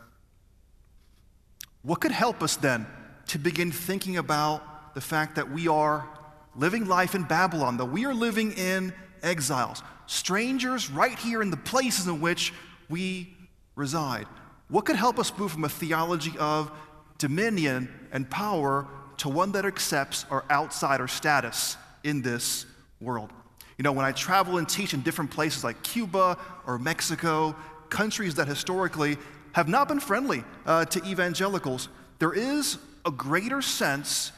What 1.81 2.01
could 2.01 2.11
help 2.11 2.43
us 2.43 2.55
then 2.55 2.85
to 3.27 3.39
begin 3.39 3.71
thinking 3.71 4.17
about 4.17 4.93
the 4.95 5.01
fact 5.01 5.35
that 5.35 5.51
we 5.51 5.67
are 5.67 6.07
living 6.55 6.87
life 6.87 7.15
in 7.15 7.23
Babylon, 7.23 7.77
that 7.77 7.85
we 7.85 8.05
are 8.05 8.13
living 8.13 8.53
in 8.53 8.93
exiles, 9.21 9.83
strangers 10.07 10.89
right 10.89 11.17
here 11.17 11.41
in 11.41 11.49
the 11.51 11.57
places 11.57 12.07
in 12.07 12.21
which 12.21 12.53
we 12.89 13.35
reside? 13.75 14.27
What 14.69 14.85
could 14.85 14.95
help 14.95 15.19
us 15.19 15.35
move 15.37 15.51
from 15.51 15.63
a 15.63 15.69
theology 15.69 16.33
of 16.39 16.71
dominion 17.17 17.89
and 18.11 18.29
power 18.29 18.87
to 19.17 19.29
one 19.29 19.51
that 19.53 19.65
accepts 19.65 20.25
our 20.29 20.45
outsider 20.49 21.07
status 21.07 21.77
in 22.03 22.21
this 22.21 22.65
world? 23.01 23.31
You 23.77 23.83
know, 23.83 23.91
when 23.91 24.05
I 24.05 24.11
travel 24.11 24.57
and 24.57 24.67
teach 24.67 24.93
in 24.93 25.01
different 25.01 25.31
places 25.31 25.63
like 25.63 25.81
Cuba 25.83 26.37
or 26.67 26.77
Mexico, 26.77 27.55
countries 27.89 28.35
that 28.35 28.47
historically 28.47 29.17
have 29.53 29.67
not 29.67 29.87
been 29.87 29.99
friendly 29.99 30.43
uh, 30.65 30.85
to 30.85 31.03
evangelicals, 31.05 31.89
there 32.19 32.33
is 32.33 32.77
a 33.05 33.11
greater 33.11 33.61
sense 33.61 34.31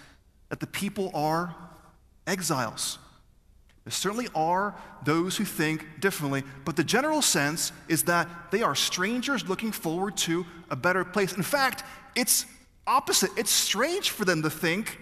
that 0.50 0.60
the 0.60 0.68
people 0.68 1.12
are 1.14 1.56
exiles. 2.28 2.98
There 3.84 3.92
certainly 3.92 4.28
are 4.36 4.76
those 5.04 5.38
who 5.38 5.46
think 5.46 5.86
differently, 6.00 6.44
but 6.66 6.76
the 6.76 6.84
general 6.84 7.22
sense 7.22 7.72
is 7.88 8.04
that 8.04 8.28
they 8.52 8.62
are 8.62 8.76
strangers 8.76 9.48
looking 9.48 9.72
forward 9.72 10.18
to 10.18 10.46
a 10.70 10.76
better 10.76 11.04
place. 11.04 11.34
In 11.34 11.44
fact, 11.44 11.84
it's 12.16 12.46
opposite. 12.86 13.32
It's 13.38 13.50
strange 13.50 14.12
for 14.12 14.24
them 14.24 14.44
to 14.44 14.50
think 14.50 15.00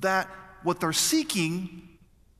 that 0.00 0.28
what 0.62 0.80
they're 0.80 0.92
seeking, 0.92 1.88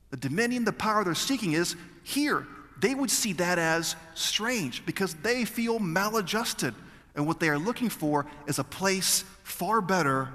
the 0.09 0.17
dominion, 0.17 0.65
the 0.65 0.73
power 0.73 1.03
they're 1.03 1.13
seeking, 1.13 1.53
is 1.53 1.75
here 2.03 2.47
they 2.81 2.95
would 2.95 3.11
see 3.11 3.33
that 3.33 3.59
as 3.59 3.95
strange 4.15 4.83
because 4.85 5.13
they 5.15 5.45
feel 5.45 5.77
maladjusted. 5.77 6.73
And 7.15 7.27
what 7.27 7.39
they 7.39 7.49
are 7.49 7.59
looking 7.59 7.89
for 7.89 8.25
is 8.47 8.57
a 8.57 8.63
place 8.63 9.23
far 9.43 9.81
better 9.81 10.29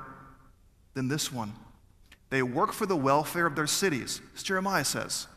than 0.94 1.08
this 1.08 1.32
one. 1.32 1.52
They 2.30 2.42
work 2.42 2.72
for 2.72 2.86
the 2.86 2.96
welfare 2.96 3.46
of 3.46 3.54
their 3.54 3.66
cities, 3.66 4.20
as 4.34 4.42
Jeremiah 4.42 4.84
says, 4.84 5.28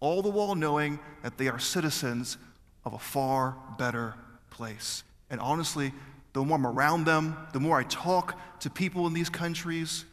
all 0.00 0.22
the 0.22 0.28
while 0.28 0.54
knowing 0.54 0.98
that 1.22 1.38
they 1.38 1.48
are 1.48 1.58
citizens 1.58 2.36
of 2.84 2.92
a 2.92 2.98
far 2.98 3.56
better 3.78 4.14
place. 4.50 5.02
And 5.30 5.40
honestly, 5.40 5.92
the 6.34 6.42
more 6.42 6.58
I'm 6.58 6.66
around 6.66 7.04
them, 7.04 7.36
the 7.52 7.60
more 7.60 7.78
I 7.78 7.84
talk 7.84 8.38
to 8.60 8.70
people 8.70 9.06
in 9.06 9.14
these 9.14 9.30
countries, 9.30 10.04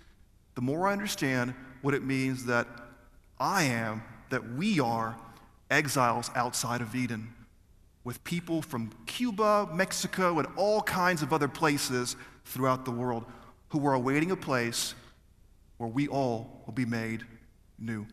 the 0.56 0.62
more 0.62 0.88
I 0.88 0.94
understand 0.94 1.54
what 1.82 1.94
it 1.94 2.04
means 2.04 2.46
that 2.46 2.67
I 3.39 3.63
am, 3.63 4.04
that 4.30 4.54
we 4.54 4.80
are 4.80 5.17
exiles 5.70 6.30
outside 6.36 6.82
of 6.82 6.96
Eden, 6.96 7.34
with 8.04 8.24
people 8.24 8.62
from 8.62 8.91
Cuba, 9.06 9.70
Mexico, 9.74 10.39
and 10.39 10.48
all 10.56 10.82
kinds 10.82 11.22
of 11.22 11.34
other 11.34 11.48
places 11.48 12.15
throughout 12.46 12.86
the 12.86 12.91
world 12.91 13.26
who 13.70 13.86
are 13.86 13.94
awaiting 13.94 14.32
a 14.32 14.36
place 14.36 14.96
where 15.82 15.89
we 15.89 16.08
all 16.08 16.62
will 16.67 16.74
be 16.74 16.86
made 16.86 17.24
new. 17.80 18.06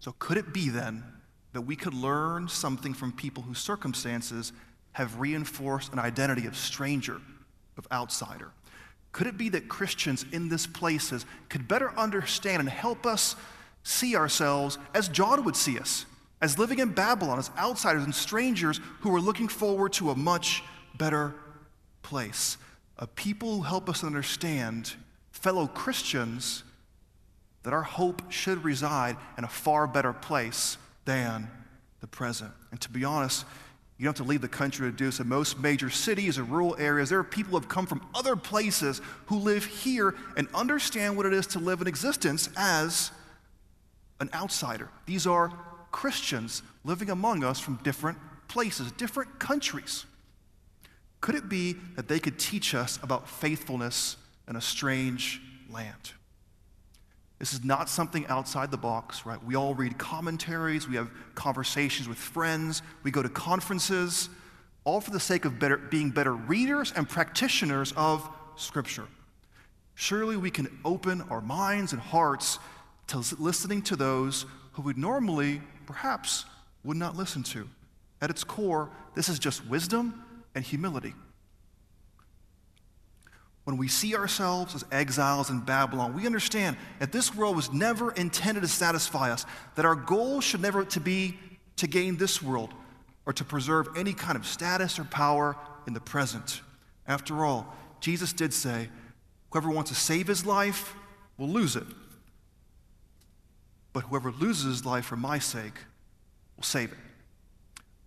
So, 0.00 0.12
could 0.18 0.36
it 0.36 0.52
be 0.52 0.70
then 0.70 1.04
that 1.52 1.60
we 1.60 1.76
could 1.76 1.94
learn 1.94 2.48
something 2.48 2.92
from 2.92 3.12
people 3.12 3.44
whose 3.44 3.60
circumstances 3.60 4.52
have 4.90 5.20
reinforced 5.20 5.92
an 5.92 6.00
identity 6.00 6.48
of 6.48 6.56
stranger, 6.56 7.20
of 7.76 7.86
outsider? 7.92 8.50
Could 9.12 9.28
it 9.28 9.38
be 9.38 9.50
that 9.50 9.68
Christians 9.68 10.26
in 10.32 10.48
these 10.48 10.66
places 10.66 11.24
could 11.48 11.68
better 11.68 11.96
understand 11.96 12.58
and 12.58 12.68
help 12.68 13.06
us 13.06 13.36
see 13.84 14.16
ourselves 14.16 14.78
as 14.96 15.08
John 15.08 15.44
would 15.44 15.54
see 15.54 15.78
us, 15.78 16.06
as 16.40 16.58
living 16.58 16.80
in 16.80 16.90
Babylon, 16.90 17.38
as 17.38 17.52
outsiders 17.56 18.02
and 18.02 18.12
strangers 18.12 18.80
who 19.02 19.14
are 19.14 19.20
looking 19.20 19.46
forward 19.46 19.92
to 19.92 20.10
a 20.10 20.16
much 20.16 20.64
better 20.96 21.36
place. 22.02 22.56
A 22.98 23.06
people 23.06 23.58
who 23.58 23.62
help 23.62 23.88
us 23.88 24.02
understand, 24.02 24.96
fellow 25.38 25.66
Christians, 25.66 26.64
that 27.62 27.72
our 27.72 27.82
hope 27.82 28.22
should 28.30 28.64
reside 28.64 29.16
in 29.36 29.44
a 29.44 29.48
far 29.48 29.86
better 29.86 30.12
place 30.12 30.78
than 31.04 31.48
the 32.00 32.06
present. 32.06 32.52
And 32.70 32.80
to 32.80 32.90
be 32.90 33.04
honest, 33.04 33.44
you 33.98 34.04
don't 34.04 34.16
have 34.16 34.24
to 34.24 34.30
leave 34.30 34.40
the 34.40 34.48
country 34.48 34.90
to 34.90 34.96
do 34.96 35.10
so. 35.10 35.24
Most 35.24 35.58
major 35.58 35.90
cities 35.90 36.38
or 36.38 36.44
rural 36.44 36.76
areas, 36.78 37.08
there 37.08 37.18
are 37.18 37.24
people 37.24 37.50
who 37.50 37.58
have 37.58 37.68
come 37.68 37.86
from 37.86 38.06
other 38.14 38.36
places 38.36 39.00
who 39.26 39.38
live 39.38 39.64
here 39.64 40.14
and 40.36 40.48
understand 40.54 41.16
what 41.16 41.26
it 41.26 41.32
is 41.32 41.46
to 41.48 41.58
live 41.58 41.80
in 41.80 41.86
existence 41.86 42.48
as 42.56 43.10
an 44.20 44.30
outsider. 44.34 44.88
These 45.06 45.26
are 45.26 45.52
Christians 45.90 46.62
living 46.84 47.10
among 47.10 47.42
us 47.44 47.58
from 47.58 47.76
different 47.82 48.18
places, 48.46 48.92
different 48.92 49.38
countries. 49.38 50.04
Could 51.20 51.34
it 51.34 51.48
be 51.48 51.76
that 51.96 52.08
they 52.08 52.20
could 52.20 52.38
teach 52.38 52.74
us 52.74 52.98
about 53.02 53.28
faithfulness 53.28 54.16
in 54.48 54.56
a 54.56 54.60
strange 54.60 55.40
land? 55.70 56.12
This 57.38 57.52
is 57.52 57.62
not 57.62 57.88
something 57.88 58.26
outside 58.26 58.70
the 58.70 58.76
box, 58.76 59.24
right? 59.24 59.42
We 59.44 59.54
all 59.54 59.74
read 59.74 59.96
commentaries, 59.96 60.88
we 60.88 60.96
have 60.96 61.10
conversations 61.36 62.08
with 62.08 62.18
friends, 62.18 62.82
we 63.04 63.12
go 63.12 63.22
to 63.22 63.28
conferences, 63.28 64.28
all 64.84 65.00
for 65.00 65.12
the 65.12 65.20
sake 65.20 65.44
of 65.44 65.58
better, 65.58 65.76
being 65.76 66.10
better 66.10 66.32
readers 66.32 66.92
and 66.96 67.08
practitioners 67.08 67.92
of 67.96 68.28
Scripture. 68.56 69.06
Surely 69.94 70.36
we 70.36 70.50
can 70.50 70.78
open 70.84 71.22
our 71.30 71.40
minds 71.40 71.92
and 71.92 72.00
hearts 72.00 72.58
to 73.08 73.22
listening 73.38 73.82
to 73.82 73.96
those 73.96 74.46
who 74.72 74.82
we 74.82 74.94
normally, 74.94 75.60
perhaps, 75.86 76.44
would 76.84 76.96
not 76.96 77.16
listen 77.16 77.42
to. 77.42 77.68
At 78.20 78.30
its 78.30 78.42
core, 78.42 78.90
this 79.14 79.28
is 79.28 79.38
just 79.38 79.64
wisdom 79.66 80.24
and 80.54 80.64
humility. 80.64 81.14
When 83.68 83.76
we 83.76 83.88
see 83.88 84.16
ourselves 84.16 84.74
as 84.74 84.82
exiles 84.90 85.50
in 85.50 85.60
Babylon, 85.60 86.14
we 86.14 86.24
understand 86.24 86.78
that 87.00 87.12
this 87.12 87.34
world 87.34 87.54
was 87.54 87.70
never 87.70 88.10
intended 88.12 88.62
to 88.62 88.66
satisfy 88.66 89.30
us, 89.30 89.44
that 89.74 89.84
our 89.84 89.94
goal 89.94 90.40
should 90.40 90.62
never 90.62 90.86
to 90.86 91.00
be 91.00 91.38
to 91.76 91.86
gain 91.86 92.16
this 92.16 92.42
world 92.42 92.72
or 93.26 93.34
to 93.34 93.44
preserve 93.44 93.88
any 93.94 94.14
kind 94.14 94.38
of 94.38 94.46
status 94.46 94.98
or 94.98 95.04
power 95.04 95.54
in 95.86 95.92
the 95.92 96.00
present. 96.00 96.62
After 97.06 97.44
all, 97.44 97.76
Jesus 98.00 98.32
did 98.32 98.54
say, 98.54 98.88
Whoever 99.50 99.70
wants 99.70 99.90
to 99.90 99.96
save 99.96 100.28
his 100.28 100.46
life 100.46 100.94
will 101.36 101.50
lose 101.50 101.76
it. 101.76 101.84
But 103.92 104.04
whoever 104.04 104.32
loses 104.32 104.64
his 104.64 104.86
life 104.86 105.04
for 105.04 105.16
my 105.16 105.38
sake 105.38 105.78
will 106.56 106.64
save 106.64 106.92
it. 106.92 106.98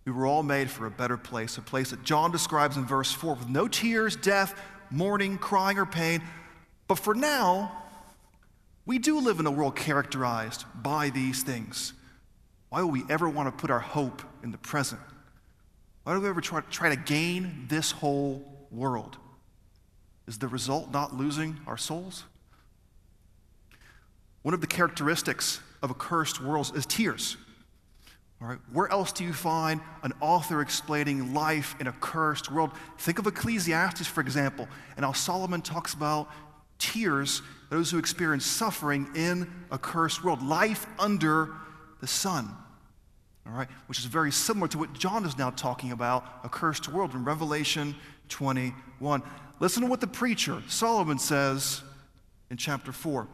We 0.05 0.11
were 0.11 0.25
all 0.25 0.41
made 0.41 0.71
for 0.71 0.87
a 0.87 0.91
better 0.91 1.17
place, 1.17 1.59
a 1.59 1.61
place 1.61 1.91
that 1.91 2.03
John 2.03 2.31
describes 2.31 2.77
in 2.77 2.85
verse 2.87 3.11
4 3.11 3.35
with 3.35 3.47
no 3.47 3.67
tears, 3.67 4.15
death, 4.15 4.59
mourning, 4.91 5.37
crying, 5.37 5.77
or 5.77 5.85
pain. 5.85 6.21
But 6.87 6.99
for 6.99 7.15
now, 7.15 7.71
we 8.85 8.99
do 8.99 9.19
live 9.19 9.39
in 9.39 9.45
a 9.45 9.51
world 9.51 9.75
characterized 9.75 10.65
by 10.75 11.09
these 11.09 11.43
things. 11.43 11.93
Why 12.69 12.81
would 12.83 12.91
we 12.91 13.03
ever 13.09 13.29
want 13.29 13.47
to 13.47 13.61
put 13.61 13.69
our 13.69 13.79
hope 13.79 14.21
in 14.43 14.51
the 14.51 14.57
present? 14.57 15.01
Why 16.03 16.13
do 16.13 16.21
we 16.21 16.29
ever 16.29 16.41
try, 16.41 16.61
try 16.61 16.89
to 16.89 16.95
gain 16.95 17.65
this 17.69 17.91
whole 17.91 18.43
world? 18.71 19.17
Is 20.27 20.37
the 20.37 20.47
result 20.47 20.91
not 20.91 21.15
losing 21.15 21.59
our 21.67 21.77
souls? 21.77 22.23
One 24.41 24.53
of 24.53 24.61
the 24.61 24.67
characteristics 24.67 25.59
of 25.83 25.91
a 25.91 25.93
cursed 25.93 26.41
world 26.41 26.71
is 26.75 26.85
tears. 26.85 27.37
All 28.41 28.47
right, 28.47 28.59
where 28.73 28.91
else 28.91 29.11
do 29.11 29.23
you 29.23 29.33
find 29.33 29.81
an 30.01 30.13
author 30.19 30.61
explaining 30.61 31.35
life 31.35 31.75
in 31.79 31.85
a 31.85 31.91
cursed 31.91 32.51
world? 32.51 32.71
Think 32.97 33.19
of 33.19 33.27
Ecclesiastes, 33.27 34.07
for 34.07 34.21
example, 34.21 34.67
and 34.95 35.05
how 35.05 35.11
Solomon 35.11 35.61
talks 35.61 35.93
about 35.93 36.27
tears, 36.79 37.43
those 37.69 37.91
who 37.91 37.99
experience 37.99 38.43
suffering 38.45 39.07
in 39.15 39.51
a 39.69 39.77
cursed 39.77 40.23
world, 40.23 40.41
life 40.41 40.87
under 40.97 41.49
the 41.99 42.07
sun. 42.07 42.49
All 43.45 43.53
right, 43.53 43.67
which 43.85 43.99
is 43.99 44.05
very 44.05 44.31
similar 44.31 44.67
to 44.69 44.79
what 44.79 44.93
John 44.93 45.23
is 45.23 45.37
now 45.37 45.51
talking 45.51 45.91
about, 45.91 46.25
a 46.43 46.49
cursed 46.49 46.87
world 46.87 47.13
in 47.13 47.23
Revelation 47.23 47.95
21. 48.29 49.21
Listen 49.59 49.83
to 49.83 49.89
what 49.89 50.01
the 50.01 50.07
preacher, 50.07 50.63
Solomon, 50.67 51.19
says 51.19 51.83
in 52.49 52.57
chapter 52.57 52.91
4. 52.91 53.27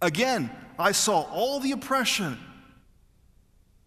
Again, 0.00 0.50
I 0.78 0.92
saw 0.92 1.20
all 1.22 1.60
the 1.60 1.72
oppression 1.72 2.38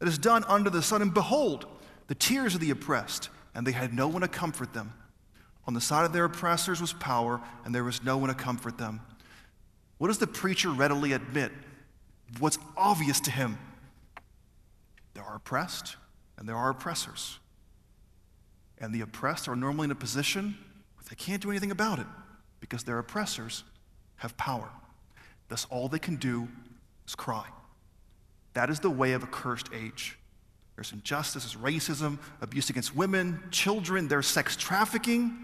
that 0.06 0.12
is 0.12 0.20
done 0.20 0.44
under 0.48 0.70
the 0.70 0.84
sun, 0.84 1.02
and 1.02 1.12
behold, 1.12 1.66
the 2.06 2.14
tears 2.14 2.54
of 2.54 2.62
the 2.62 2.70
oppressed, 2.70 3.30
and 3.56 3.66
they 3.66 3.72
had 3.72 3.92
no 3.92 4.08
one 4.08 4.22
to 4.22 4.28
comfort 4.28 4.72
them. 4.72 4.94
On 5.66 5.74
the 5.74 5.82
side 5.82 6.06
of 6.06 6.14
their 6.14 6.26
oppressors 6.26 6.80
was 6.80 6.94
power, 6.94 7.42
and 7.64 7.74
there 7.74 7.84
was 7.84 8.04
no 8.04 8.16
one 8.16 8.30
to 8.30 8.36
comfort 8.36 8.78
them. 8.78 9.02
What 9.98 10.10
does 10.10 10.20
the 10.20 10.28
preacher 10.28 10.70
readily 10.70 11.14
admit? 11.14 11.52
What's 12.38 12.60
obvious 12.78 13.20
to 13.22 13.32
him? 13.32 13.58
There 15.16 15.24
are 15.24 15.38
oppressed, 15.38 15.96
and 16.38 16.48
there 16.48 16.56
are 16.56 16.70
oppressors. 16.70 17.40
And 18.78 18.94
the 18.94 19.02
oppressed 19.02 19.48
are 19.48 19.56
normally 19.56 19.86
in 19.86 19.92
a 19.92 19.96
position 19.96 20.56
where 20.98 21.06
they 21.10 21.16
can't 21.16 21.42
do 21.42 21.50
anything 21.50 21.72
about 21.72 21.98
it 21.98 22.08
because 22.60 22.84
their 22.84 23.00
oppressors 23.00 23.64
have 24.18 24.38
power. 24.38 24.70
Thus, 25.50 25.66
all 25.72 25.88
they 25.88 25.98
can 25.98 26.18
do 26.18 26.48
is 27.08 27.16
cry. 27.16 27.48
That 28.56 28.70
is 28.70 28.80
the 28.80 28.90
way 28.90 29.12
of 29.14 29.24
a 29.24 29.28
cursed 29.28 29.70
age. 29.74 30.18
There's 30.76 30.92
injustice, 30.92 31.44
there's 31.44 31.62
racism, 31.62 32.18
abuse 32.42 32.70
against 32.70 32.96
women, 32.96 33.42
children, 33.52 34.08
there's 34.08 34.28
sex 34.28 34.56
trafficking. 34.58 35.38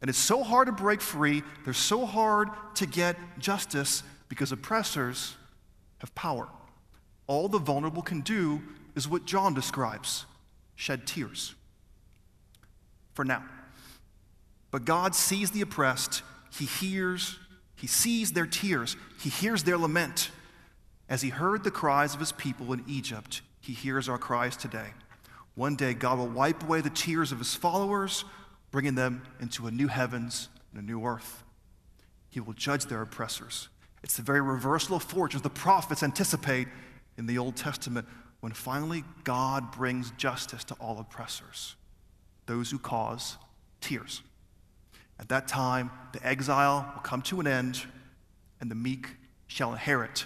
And 0.00 0.08
it's 0.08 0.18
so 0.18 0.42
hard 0.42 0.66
to 0.66 0.72
break 0.72 1.00
free, 1.00 1.42
there's 1.64 1.78
so 1.78 2.06
hard 2.06 2.48
to 2.76 2.86
get 2.86 3.16
justice 3.38 4.02
because 4.28 4.52
oppressors 4.52 5.36
have 5.98 6.14
power. 6.14 6.48
All 7.26 7.48
the 7.48 7.58
vulnerable 7.58 8.02
can 8.02 8.20
do 8.20 8.62
is 8.94 9.08
what 9.08 9.24
John 9.24 9.54
describes 9.54 10.26
shed 10.76 11.06
tears. 11.06 11.54
For 13.14 13.24
now. 13.24 13.44
But 14.70 14.84
God 14.84 15.14
sees 15.14 15.52
the 15.52 15.60
oppressed, 15.60 16.22
He 16.52 16.64
hears, 16.64 17.38
He 17.76 17.86
sees 17.86 18.32
their 18.32 18.46
tears, 18.46 18.96
He 19.20 19.30
hears 19.30 19.62
their 19.62 19.78
lament. 19.78 20.30
As 21.08 21.22
he 21.22 21.28
heard 21.28 21.64
the 21.64 21.70
cries 21.70 22.14
of 22.14 22.20
his 22.20 22.32
people 22.32 22.72
in 22.72 22.84
Egypt, 22.88 23.42
he 23.60 23.72
hears 23.72 24.08
our 24.08 24.18
cries 24.18 24.56
today. 24.56 24.88
One 25.54 25.76
day, 25.76 25.94
God 25.94 26.18
will 26.18 26.28
wipe 26.28 26.62
away 26.62 26.80
the 26.80 26.90
tears 26.90 27.30
of 27.30 27.38
his 27.38 27.54
followers, 27.54 28.24
bringing 28.70 28.94
them 28.94 29.22
into 29.40 29.66
a 29.66 29.70
new 29.70 29.88
heavens 29.88 30.48
and 30.72 30.82
a 30.82 30.86
new 30.86 31.04
earth. 31.04 31.44
He 32.30 32.40
will 32.40 32.54
judge 32.54 32.86
their 32.86 33.02
oppressors. 33.02 33.68
It's 34.02 34.16
the 34.16 34.22
very 34.22 34.40
reversal 34.40 34.96
of 34.96 35.02
fortunes 35.02 35.42
the 35.42 35.50
prophets 35.50 36.02
anticipate 36.02 36.68
in 37.16 37.26
the 37.26 37.38
Old 37.38 37.56
Testament 37.56 38.08
when 38.40 38.52
finally 38.52 39.04
God 39.22 39.72
brings 39.72 40.10
justice 40.12 40.64
to 40.64 40.74
all 40.74 40.98
oppressors, 40.98 41.76
those 42.46 42.70
who 42.70 42.78
cause 42.78 43.38
tears. 43.80 44.22
At 45.18 45.28
that 45.28 45.46
time, 45.46 45.90
the 46.12 46.26
exile 46.26 46.90
will 46.94 47.02
come 47.02 47.22
to 47.22 47.40
an 47.40 47.46
end, 47.46 47.86
and 48.60 48.70
the 48.70 48.74
meek 48.74 49.16
shall 49.46 49.72
inherit 49.72 50.24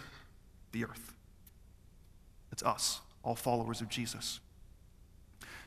the 0.79 0.85
earth. 0.85 1.13
It's 2.53 2.63
us, 2.63 3.01
all 3.23 3.35
followers 3.35 3.81
of 3.81 3.89
Jesus. 3.89 4.41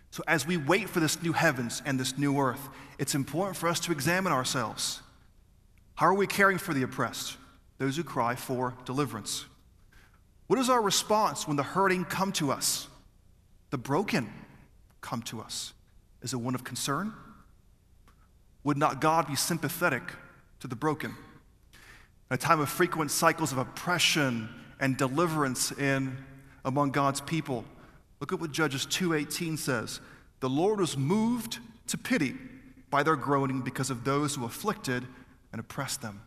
So, 0.10 0.24
as 0.28 0.46
we 0.46 0.58
wait 0.58 0.90
for 0.90 1.00
this 1.00 1.22
new 1.22 1.32
heavens 1.34 1.82
and 1.86 2.00
this 2.00 2.18
new 2.18 2.38
earth, 2.40 2.70
it's 2.98 3.16
important 3.16 3.58
for 3.58 3.70
us 3.70 3.80
to 3.82 3.92
examine 3.92 4.34
ourselves. 4.34 5.02
How 5.96 6.08
are 6.08 6.14
we 6.14 6.28
caring 6.28 6.58
for 6.58 6.74
the 6.74 6.84
oppressed, 6.84 7.38
those 7.78 7.96
who 7.96 8.04
cry 8.04 8.36
for 8.36 8.74
deliverance? 8.86 9.46
What 10.48 10.60
is 10.60 10.70
our 10.70 10.82
response 10.82 11.48
when 11.48 11.56
the 11.56 11.64
hurting 11.64 12.06
come 12.06 12.32
to 12.34 12.52
us, 12.52 12.88
the 13.70 13.78
broken 13.78 14.30
come 15.00 15.22
to 15.24 15.40
us? 15.40 15.74
Is 16.22 16.34
it 16.34 16.38
one 16.38 16.56
of 16.56 16.64
concern? 16.64 17.14
Would 18.64 18.78
not 18.78 19.00
God 19.02 19.28
be 19.28 19.36
sympathetic 19.36 20.04
to 20.60 20.68
the 20.68 20.76
broken? 20.76 21.16
In 22.30 22.36
a 22.36 22.38
time 22.38 22.60
of 22.60 22.70
frequent 22.70 23.12
cycles 23.12 23.52
of 23.52 23.58
oppression 23.58 24.50
and 24.82 24.98
deliverance 24.98 25.72
in 25.72 26.18
among 26.66 26.92
God's 26.92 27.22
people. 27.22 27.64
Look 28.20 28.34
at 28.34 28.40
what 28.40 28.52
Judges 28.52 28.86
2:18 28.86 29.58
says. 29.58 30.02
The 30.42 30.50
Lord 30.50 30.80
was 30.80 30.98
moved 30.98 31.60
to 31.88 31.98
pity 31.98 32.38
by 32.90 33.04
their 33.04 33.16
groaning 33.16 33.62
because 33.62 33.90
of 33.90 34.04
those 34.04 34.36
who 34.36 34.44
afflicted 34.44 35.08
and 35.52 35.60
oppressed 35.60 36.02
them. 36.02 36.22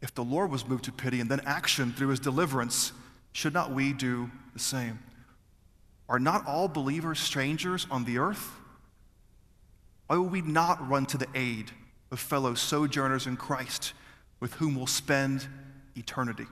If 0.00 0.14
the 0.14 0.24
Lord 0.24 0.50
was 0.50 0.66
moved 0.66 0.84
to 0.84 0.92
pity 0.92 1.20
and 1.20 1.30
then 1.30 1.40
action 1.40 1.92
through 1.92 2.08
his 2.08 2.20
deliverance, 2.20 2.92
should 3.32 3.52
not 3.52 3.72
we 3.72 3.92
do 3.92 4.30
the 4.52 4.58
same? 4.58 4.98
Are 6.08 6.18
not 6.18 6.46
all 6.46 6.68
believers 6.68 7.20
strangers 7.20 7.86
on 7.90 8.04
the 8.04 8.18
earth? 8.18 8.52
Why 10.06 10.16
will 10.16 10.28
we 10.28 10.40
not 10.40 10.88
run 10.88 11.04
to 11.06 11.18
the 11.18 11.28
aid 11.34 11.70
of 12.10 12.18
fellow 12.18 12.54
sojourners 12.54 13.26
in 13.26 13.36
Christ 13.36 13.92
with 14.40 14.54
whom 14.54 14.74
we'll 14.74 14.86
spend 14.86 15.46
eternity? 15.96 16.46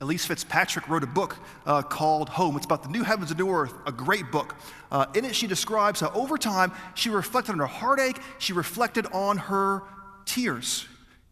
Elyse 0.00 0.26
Fitzpatrick 0.26 0.88
wrote 0.88 1.04
a 1.04 1.06
book 1.06 1.36
uh, 1.66 1.82
called 1.82 2.30
Home. 2.30 2.56
It's 2.56 2.64
about 2.64 2.82
the 2.82 2.88
new 2.88 3.02
heavens 3.02 3.30
and 3.30 3.38
new 3.38 3.50
earth, 3.50 3.74
a 3.86 3.92
great 3.92 4.30
book. 4.30 4.54
Uh, 4.90 5.06
in 5.14 5.26
it, 5.26 5.36
she 5.36 5.46
describes 5.46 6.00
how 6.00 6.10
over 6.12 6.38
time 6.38 6.72
she 6.94 7.10
reflected 7.10 7.52
on 7.52 7.58
her 7.58 7.66
heartache, 7.66 8.18
she 8.38 8.54
reflected 8.54 9.06
on 9.12 9.36
her 9.36 9.82
tears. 10.24 10.86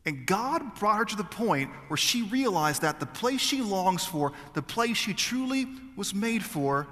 And 0.05 0.27
God 0.27 0.75
brought 0.75 0.99
her 0.99 1.05
to 1.07 1.17
the 1.17 1.25
point 1.25 1.71
where 1.89 1.97
she 1.97 2.23
realized 2.23 2.83
that 2.83 3.01
the 3.01 3.07
place 3.07 3.41
she 3.41 3.63
longs 3.63 4.05
for, 4.05 4.33
the 4.53 4.63
place 4.63 4.97
she 4.99 5.15
truly 5.15 5.67
was 5.97 6.15
made 6.15 6.45
for, 6.45 6.87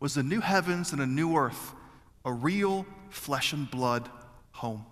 was 0.00 0.14
the 0.14 0.22
new 0.22 0.40
heavens 0.40 0.92
and 0.92 1.00
a 1.00 1.06
new 1.06 1.36
earth, 1.36 1.74
a 2.24 2.32
real 2.32 2.86
flesh 3.08 3.52
and 3.52 3.70
blood 3.70 4.08
home. 4.52 4.84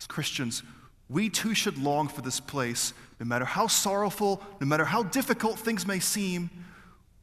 As 0.00 0.06
Christians, 0.06 0.62
we 1.08 1.28
too 1.28 1.54
should 1.54 1.76
long 1.76 2.08
for 2.08 2.22
this 2.22 2.40
place 2.40 2.94
no 3.22 3.28
matter 3.28 3.44
how 3.44 3.68
sorrowful, 3.68 4.42
no 4.60 4.66
matter 4.66 4.84
how 4.84 5.04
difficult 5.04 5.56
things 5.56 5.86
may 5.86 6.00
seem, 6.00 6.50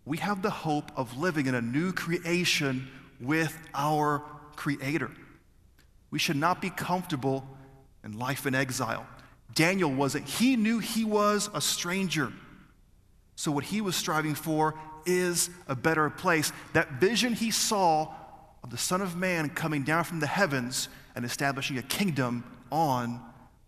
we 0.06 0.16
have 0.16 0.42
the 0.42 0.50
hope 0.50 0.94
of 0.96 1.18
living 1.18 1.46
in 1.46 1.56
a 1.56 1.62
new 1.62 1.92
creation 1.92 2.88
with 3.20 3.58
our 3.74 4.24
Creator. 4.56 5.12
We 6.10 6.18
should 6.18 6.38
not 6.38 6.62
be 6.62 6.70
comfortable 6.70 7.46
in 8.06 8.18
life 8.18 8.46
in 8.46 8.56
exile. 8.56 9.06
Daniel 9.54 9.92
wasn't. 9.92 10.26
He 10.26 10.56
knew 10.56 10.80
he 10.80 11.04
was 11.04 11.50
a 11.54 11.60
stranger. 11.60 12.32
So, 13.36 13.52
what 13.52 13.66
he 13.66 13.82
was 13.82 13.98
striving 13.98 14.36
for 14.36 14.76
is 15.06 15.50
a 15.68 15.76
better 15.76 16.10
place. 16.10 16.54
That 16.72 16.94
vision 16.94 17.34
he 17.34 17.52
saw 17.52 18.14
of 18.64 18.70
the 18.70 18.78
Son 18.78 19.02
of 19.02 19.18
Man 19.18 19.50
coming 19.50 19.84
down 19.84 20.06
from 20.06 20.22
the 20.22 20.28
heavens 20.28 20.88
and 21.14 21.26
establishing 21.26 21.78
a 21.78 21.84
kingdom 21.84 22.46
on 22.72 23.20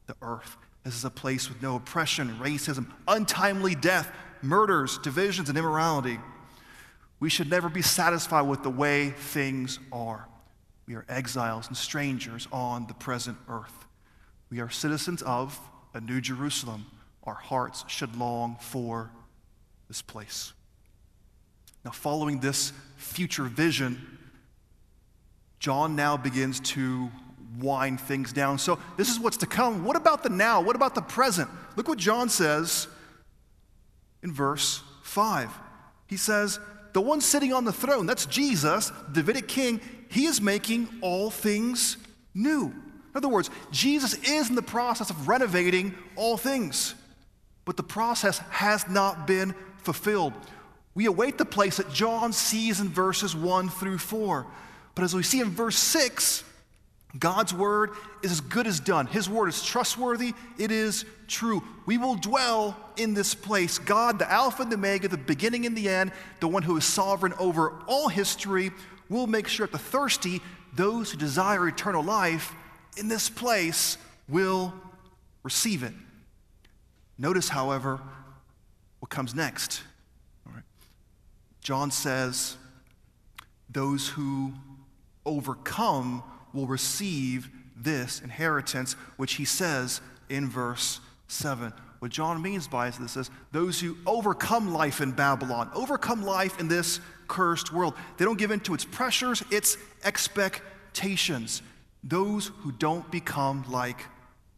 the 0.08 0.16
earth. 0.22 0.56
This 0.84 0.96
is 0.96 1.06
a 1.06 1.12
place 1.12 1.48
with 1.48 1.62
no 1.62 1.76
oppression, 1.76 2.38
racism, 2.40 2.92
untimely 3.08 3.76
death, 3.76 4.12
murders, 4.42 4.98
divisions, 5.00 5.50
and 5.50 5.58
immorality. 5.58 6.20
We 7.20 7.30
should 7.30 7.50
never 7.50 7.70
be 7.70 7.84
satisfied 7.84 8.44
with 8.44 8.64
the 8.64 8.70
way 8.70 9.12
things 9.12 9.78
are. 9.92 10.28
We 10.88 10.96
are 10.96 11.06
exiles 11.08 11.68
and 11.68 11.78
strangers 11.78 12.48
on 12.52 12.88
the 12.88 12.96
present 12.96 13.38
earth. 13.48 13.86
We 14.50 14.60
are 14.60 14.70
citizens 14.70 15.22
of 15.22 15.60
a 15.94 16.02
new 16.02 16.20
Jerusalem. 16.20 16.86
Our 17.24 17.36
hearts 17.36 17.86
should 17.88 18.16
long 18.16 18.58
for 18.60 19.12
this 19.88 20.02
place. 20.02 20.54
Now, 21.86 21.92
following 21.92 22.40
this 22.40 22.74
future 22.98 23.44
vision, 23.44 24.18
John 25.60 25.96
now 25.96 26.18
begins 26.18 26.60
to 26.72 27.12
wind 27.60 28.00
things 28.00 28.32
down. 28.34 28.58
So, 28.58 28.80
this 28.98 29.10
is 29.10 29.20
what's 29.20 29.38
to 29.38 29.46
come. 29.46 29.84
What 29.84 29.96
about 29.96 30.24
the 30.24 30.30
now? 30.30 30.62
What 30.62 30.76
about 30.76 30.96
the 30.96 31.02
present? 31.02 31.50
Look 31.76 31.88
what 31.88 31.98
John 31.98 32.30
says 32.30 32.88
in 34.24 34.32
verse 34.32 34.82
5. 35.04 35.50
He 36.08 36.18
says, 36.18 36.60
The 36.94 37.02
one 37.02 37.22
sitting 37.22 37.54
on 37.54 37.66
the 37.66 37.74
throne, 37.74 38.06
that's 38.06 38.26
Jesus, 38.26 38.92
Davidic 39.12 39.48
king, 39.48 39.82
he 40.10 40.26
is 40.26 40.42
making 40.42 40.88
all 41.02 41.32
things 41.32 41.98
new. 42.34 42.66
In 42.66 43.18
other 43.18 43.30
words, 43.30 43.50
Jesus 43.72 44.14
is 44.24 44.50
in 44.50 44.56
the 44.56 44.62
process 44.62 45.10
of 45.10 45.28
renovating 45.28 45.94
all 46.16 46.38
things, 46.38 46.96
but 47.66 47.78
the 47.78 47.84
process 47.84 48.40
has 48.50 48.88
not 48.88 49.28
been 49.28 49.54
fulfilled. 49.78 50.34
We 50.94 51.06
await 51.06 51.38
the 51.38 51.46
place 51.46 51.78
that 51.78 51.92
John 51.92 52.34
sees 52.34 52.80
in 52.80 52.90
verses 52.90 53.36
1 53.36 53.70
through 53.70 53.98
4. 53.98 54.46
But 54.96 55.04
as 55.04 55.16
we 55.16 55.24
see 55.24 55.40
in 55.40 55.50
verse 55.50 55.78
6, 55.78 56.44
God's 57.18 57.54
word 57.54 57.92
is 58.24 58.32
as 58.32 58.42
good 58.42 58.68
as 58.68 58.80
done. 58.80 59.06
His 59.06 59.30
word 59.30 59.48
is 59.48 59.64
trustworthy, 59.64 60.34
it 60.58 60.72
is 60.72 61.06
true. 61.28 61.62
We 61.86 61.98
will 61.98 62.16
dwell 62.16 62.78
in 62.96 63.14
this 63.14 63.36
place. 63.36 63.80
God, 63.80 64.20
the 64.20 64.32
Alpha 64.32 64.64
and 64.64 64.72
the 64.72 64.78
Omega, 64.78 65.08
the 65.08 65.18
beginning 65.18 65.66
and 65.66 65.76
the 65.76 65.90
end, 65.90 66.12
the 66.40 66.48
one 66.48 66.64
who 66.64 66.78
is 66.78 66.86
sovereign 66.86 67.34
over 67.38 67.74
all 67.88 68.08
history, 68.08 68.72
will 69.10 69.28
make 69.28 69.48
sure 69.48 69.68
that 69.68 69.74
the 69.74 69.78
thirsty, 69.78 70.42
those 70.74 71.12
who 71.12 71.18
desire 71.18 71.68
eternal 71.68 72.04
life, 72.04 72.54
in 72.98 73.10
this 73.10 73.30
place 73.30 73.98
will 74.30 74.74
receive 75.44 75.84
it. 75.84 75.94
Notice, 77.18 77.50
however, 77.50 78.00
what 79.00 79.10
comes 79.10 79.36
next. 79.36 79.84
John 81.62 81.92
says, 81.92 82.58
Those 83.70 84.08
who 84.08 84.54
overcome 85.26 86.24
will 86.54 86.68
receive 86.68 87.50
this 87.76 88.22
inheritance, 88.22 88.94
which 89.18 89.34
he 89.34 89.46
says 89.46 90.02
in 90.30 90.50
verse 90.50 91.00
7. 91.28 91.74
What 92.00 92.12
John 92.12 92.42
means 92.42 92.68
by 92.68 92.90
this 92.90 93.16
is 93.16 93.30
those 93.52 93.80
who 93.80 93.96
overcome 94.06 94.74
life 94.74 95.02
in 95.02 95.12
Babylon, 95.12 95.70
overcome 95.74 96.24
life 96.24 96.60
in 96.60 96.68
this 96.68 97.00
cursed 97.28 97.72
world. 97.72 97.94
They 98.18 98.26
don't 98.26 98.40
give 98.40 98.52
in 98.52 98.60
to 98.62 98.74
its 98.74 98.86
pressures, 98.86 99.44
its 99.52 99.78
expectations. 100.04 101.62
Those 102.04 102.48
who 102.62 102.72
don't 102.72 103.10
become 103.12 103.66
like 103.70 104.04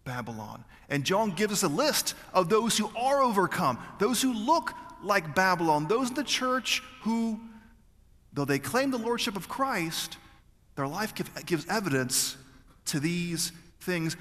Babylon. 0.05 0.63
And 0.89 1.03
John 1.03 1.31
gives 1.31 1.53
us 1.53 1.63
a 1.63 1.67
list 1.67 2.15
of 2.33 2.49
those 2.49 2.77
who 2.77 2.89
are 2.95 3.21
overcome, 3.21 3.77
those 3.99 4.21
who 4.21 4.33
look 4.33 4.73
like 5.01 5.35
Babylon, 5.35 5.87
those 5.87 6.09
in 6.09 6.15
the 6.15 6.23
church 6.23 6.81
who, 7.01 7.39
though 8.31 8.45
they 8.45 8.59
claim 8.59 8.91
the 8.91 8.97
lordship 8.97 9.35
of 9.35 9.49
Christ, 9.49 10.17
their 10.75 10.87
life 10.87 11.13
give, 11.15 11.29
gives 11.45 11.67
evidence 11.67 12.37
to 12.85 12.99
these 12.99 13.51
things. 13.81 14.17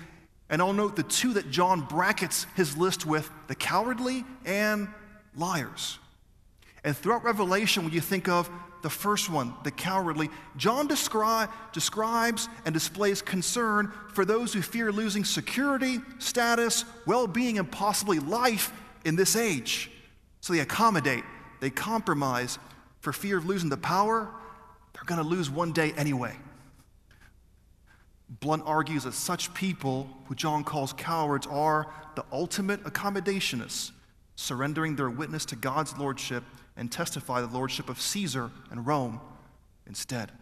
And 0.51 0.61
I'll 0.61 0.73
note 0.73 0.97
the 0.97 1.03
two 1.03 1.35
that 1.35 1.51
John 1.51 1.81
brackets 1.81 2.47
his 2.57 2.77
list 2.77 3.07
with 3.07 3.31
the 3.49 3.55
cowardly 3.55 4.25
and 4.45 4.89
liars. 5.35 5.99
And 6.85 6.97
throughout 6.97 7.25
Revelation, 7.25 7.85
when 7.85 7.93
you 7.93 8.01
think 8.01 8.29
of 8.29 8.51
the 8.83 8.91
first 8.91 9.31
one, 9.31 9.55
the 9.63 9.71
cowardly, 9.71 10.29
John 10.57 10.89
descri- 10.89 11.49
describes 11.73 12.49
and 12.65 12.75
displays 12.75 13.23
concern 13.23 13.93
for 14.13 14.25
those 14.25 14.53
who 14.53 14.61
fear 14.61 14.91
losing 14.91 15.25
security, 15.25 16.01
status, 16.19 16.85
well 17.07 17.29
being, 17.29 17.59
and 17.59 17.71
possibly 17.71 18.19
life 18.19 18.73
in 19.05 19.15
this 19.15 19.37
age. 19.37 19.91
So 20.41 20.53
they 20.53 20.59
accommodate, 20.59 21.23
they 21.61 21.71
compromise 21.71 22.59
for 23.01 23.13
fear 23.13 23.39
of 23.39 23.47
losing 23.47 23.69
the 23.69 23.77
power 23.77 24.29
they're 24.93 25.05
going 25.05 25.23
to 25.23 25.27
lose 25.27 25.51
one 25.51 25.73
day 25.73 25.93
anyway. 25.97 26.37
Blount 28.41 28.63
argues 28.65 29.05
that 29.05 29.13
such 29.13 29.53
people, 29.53 30.09
who 30.27 30.35
John 30.35 30.65
calls 30.65 30.93
cowards, 30.93 31.47
are 31.47 31.87
the 32.15 32.25
ultimate 32.33 32.83
accommodationists, 32.85 33.93
surrendering 34.37 34.97
their 34.97 35.11
witness 35.11 35.45
to 35.47 35.57
God's 35.57 35.97
lordship 35.99 36.45
and 36.77 36.91
testify 36.91 37.41
the 37.41 37.47
lordship 37.47 37.89
of 37.89 38.01
Caesar 38.01 38.51
and 38.71 38.87
Rome 38.87 39.21
instead. 39.87 40.33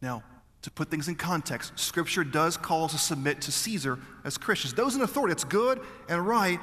Now, 0.00 0.22
to 0.62 0.70
put 0.70 0.90
things 0.90 1.08
in 1.08 1.14
context, 1.14 1.78
Scripture 1.78 2.22
does 2.22 2.56
call 2.56 2.84
us 2.84 2.92
to 2.92 2.98
submit 2.98 3.40
to 3.42 3.52
Caesar 3.52 3.98
as 4.24 4.36
Christians. 4.36 4.74
Those 4.74 4.94
in 4.94 5.02
authority, 5.02 5.32
it's 5.32 5.44
good 5.44 5.80
and 6.08 6.26
right, 6.26 6.60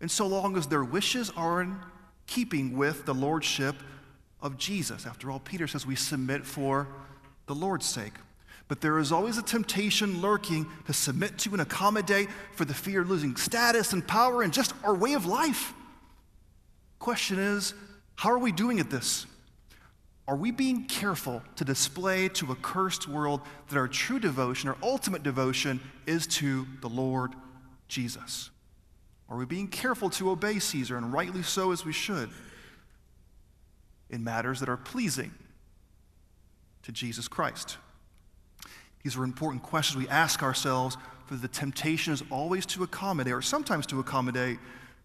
and 0.00 0.10
so 0.10 0.26
long 0.26 0.56
as 0.56 0.66
their 0.66 0.82
wishes 0.82 1.30
are 1.36 1.62
in 1.62 1.76
keeping 2.26 2.76
with 2.76 3.04
the 3.04 3.14
lordship 3.14 3.76
of 4.42 4.58
Jesus. 4.58 5.06
After 5.06 5.30
all, 5.30 5.38
Peter 5.38 5.66
says 5.66 5.86
we 5.86 5.96
submit 5.96 6.44
for 6.44 6.88
the 7.46 7.54
Lord's 7.54 7.86
sake. 7.86 8.12
But 8.68 8.80
there 8.80 8.98
is 8.98 9.12
always 9.12 9.38
a 9.38 9.42
temptation 9.42 10.20
lurking 10.20 10.66
to 10.86 10.92
submit 10.92 11.38
to 11.38 11.52
and 11.52 11.60
accommodate 11.60 12.28
for 12.54 12.64
the 12.64 12.74
fear 12.74 13.02
of 13.02 13.10
losing 13.10 13.36
status 13.36 13.92
and 13.92 14.06
power 14.06 14.42
and 14.42 14.52
just 14.52 14.72
our 14.82 14.94
way 14.94 15.14
of 15.14 15.26
life. 15.26 15.74
Question 16.98 17.38
is, 17.38 17.74
how 18.14 18.30
are 18.30 18.38
we 18.38 18.52
doing 18.52 18.80
at 18.80 18.90
this? 18.90 19.26
Are 20.28 20.36
we 20.36 20.52
being 20.52 20.84
careful 20.84 21.42
to 21.56 21.64
display 21.64 22.28
to 22.28 22.52
a 22.52 22.54
cursed 22.54 23.08
world 23.08 23.40
that 23.68 23.76
our 23.76 23.88
true 23.88 24.20
devotion, 24.20 24.68
our 24.68 24.78
ultimate 24.82 25.22
devotion, 25.22 25.80
is 26.06 26.26
to 26.28 26.66
the 26.80 26.88
Lord 26.88 27.34
Jesus? 27.88 28.50
Are 29.28 29.36
we 29.36 29.44
being 29.44 29.66
careful 29.66 30.10
to 30.10 30.30
obey 30.30 30.58
Caesar, 30.58 30.96
and 30.96 31.12
rightly 31.12 31.42
so 31.42 31.72
as 31.72 31.84
we 31.84 31.92
should? 31.92 32.30
In 34.12 34.22
matters 34.22 34.60
that 34.60 34.68
are 34.68 34.76
pleasing 34.76 35.32
to 36.82 36.92
Jesus 36.92 37.26
Christ? 37.26 37.78
These 39.02 39.16
are 39.16 39.24
important 39.24 39.64
questions 39.64 39.96
we 39.96 40.08
ask 40.08 40.42
ourselves, 40.42 40.96
for 41.26 41.34
the 41.34 41.48
temptation 41.48 42.12
is 42.12 42.22
always 42.30 42.64
to 42.66 42.84
accommodate, 42.84 43.32
or 43.32 43.42
sometimes 43.42 43.86
to 43.86 43.98
accommodate, 43.98 44.58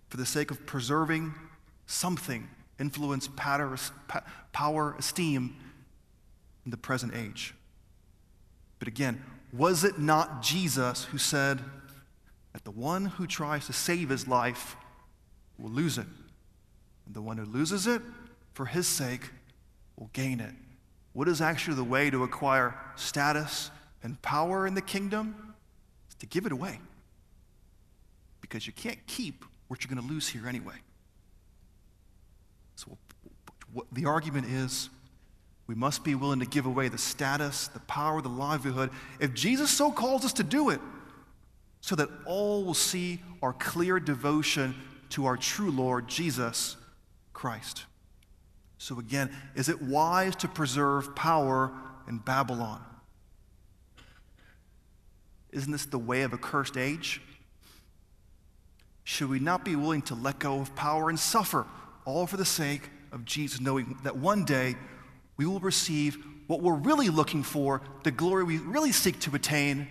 for 0.10 0.18
the 0.18 0.26
sake 0.26 0.52
of 0.52 0.66
preserving 0.68 1.34
something, 1.88 2.48
influence, 2.80 3.28
power, 4.52 4.96
esteem 5.00 5.56
in 6.66 6.72
the 6.72 6.78
present 6.78 7.16
age. 7.16 7.56
But 8.78 8.88
again, 8.88 9.24
was 9.52 9.84
it 9.84 9.98
not 9.98 10.44
Jesus 10.44 11.06
who 11.06 11.18
said 11.18 11.60
that 12.54 12.64
the 12.66 12.72
one 12.72 13.06
who 13.06 13.26
tries 13.26 13.66
to 13.66 13.74
save 13.74 14.10
his 14.10 14.28
life 14.28 14.76
will 15.58 15.72
lose 15.72 15.98
it, 15.98 16.08
and 17.06 17.16
the 17.16 17.22
one 17.22 17.38
who 17.38 17.46
loses 17.46 17.88
it 17.88 18.02
for 18.58 18.66
his 18.66 18.88
sake 18.88 19.22
will 19.98 20.10
gain 20.14 20.40
it. 20.40 20.52
What 21.14 21.28
is 21.28 21.42
actually 21.42 21.76
the 21.76 21.84
way 21.84 22.10
to 22.10 22.24
acquire 22.24 22.74
status 22.96 23.70
and 24.02 24.20
power 24.24 24.66
in 24.66 24.74
the 24.74 24.82
kingdom? 24.82 25.54
It's 26.08 26.16
to 26.16 26.26
give 26.26 26.48
it 26.48 26.52
away. 26.52 26.80
Because 28.42 28.66
you 28.66 28.74
can't 28.74 28.98
keep 29.06 29.46
what 29.68 29.84
you're 29.84 29.94
going 29.94 30.06
to 30.06 30.12
lose 30.12 30.28
here 30.28 30.48
anyway. 30.48 30.74
So, 32.78 32.98
the 33.92 34.06
argument 34.06 34.48
is 34.48 34.90
we 35.68 35.76
must 35.76 36.04
be 36.04 36.16
willing 36.16 36.40
to 36.40 36.48
give 36.48 36.66
away 36.66 36.90
the 36.90 36.98
status, 36.98 37.68
the 37.68 37.80
power, 37.82 38.24
the 38.24 38.30
livelihood, 38.30 38.90
if 39.20 39.36
Jesus 39.36 39.70
so 39.70 39.92
calls 39.92 40.26
us 40.26 40.34
to 40.34 40.44
do 40.44 40.72
it, 40.72 40.82
so 41.82 41.96
that 41.96 42.10
all 42.26 42.64
will 42.64 42.74
see 42.74 43.22
our 43.44 43.54
clear 43.54 44.00
devotion 44.00 44.74
to 45.10 45.28
our 45.28 45.38
true 45.38 45.70
Lord, 45.70 46.08
Jesus 46.08 46.76
Christ. 47.34 47.86
So, 48.78 49.00
again, 49.00 49.32
is 49.56 49.70
it 49.70 49.82
wise 49.82 50.36
to 50.38 50.48
preserve 50.48 51.16
power 51.16 51.72
in 52.08 52.20
Babylon? 52.20 52.82
Isn't 55.52 55.72
this 55.72 55.86
the 55.86 55.98
way 55.98 56.22
of 56.22 56.34
a 56.34 56.38
cursed 56.38 56.78
age? 56.78 57.22
Should 59.04 59.30
we 59.30 59.40
not 59.40 59.64
be 59.64 59.76
willing 59.76 60.02
to 60.04 60.16
let 60.16 60.40
go 60.40 60.60
of 60.60 60.76
power 60.76 61.10
and 61.10 61.20
suffer, 61.20 61.66
all 62.06 62.28
for 62.28 62.38
the 62.38 62.46
sake 62.46 62.90
of 63.12 63.26
Jesus, 63.26 63.60
knowing 63.60 63.98
that 64.04 64.18
one 64.18 64.46
day 64.46 64.76
we 65.38 65.46
will 65.46 65.60
receive 65.60 66.18
what 66.48 66.62
we're 66.62 66.76
really 66.76 67.10
looking 67.10 67.42
for, 67.42 67.82
the 68.04 68.12
glory 68.12 68.44
we 68.44 68.58
really 68.58 68.92
seek 68.92 69.20
to 69.22 69.36
attain 69.36 69.88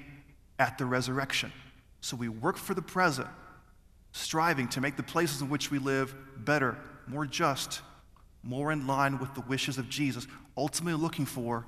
at 0.59 0.79
the 0.79 0.85
resurrection? 0.85 1.51
So 2.03 2.17
we 2.17 2.29
work 2.29 2.57
for 2.57 2.75
the 2.75 2.83
present, 2.83 3.29
striving 4.13 4.69
to 4.69 4.81
make 4.81 4.97
the 4.97 5.03
places 5.03 5.41
in 5.41 5.49
which 5.49 5.71
we 5.71 5.79
live 5.79 6.15
better, 6.37 6.77
more 7.07 7.27
just, 7.27 7.81
more 8.47 8.73
in 8.73 8.87
line 8.87 9.19
with 9.19 9.35
the 9.35 9.41
wishes 9.43 9.79
of 9.79 9.89
Jesus, 9.89 10.27
ultimately 10.57 11.01
looking 11.01 11.27
for 11.27 11.67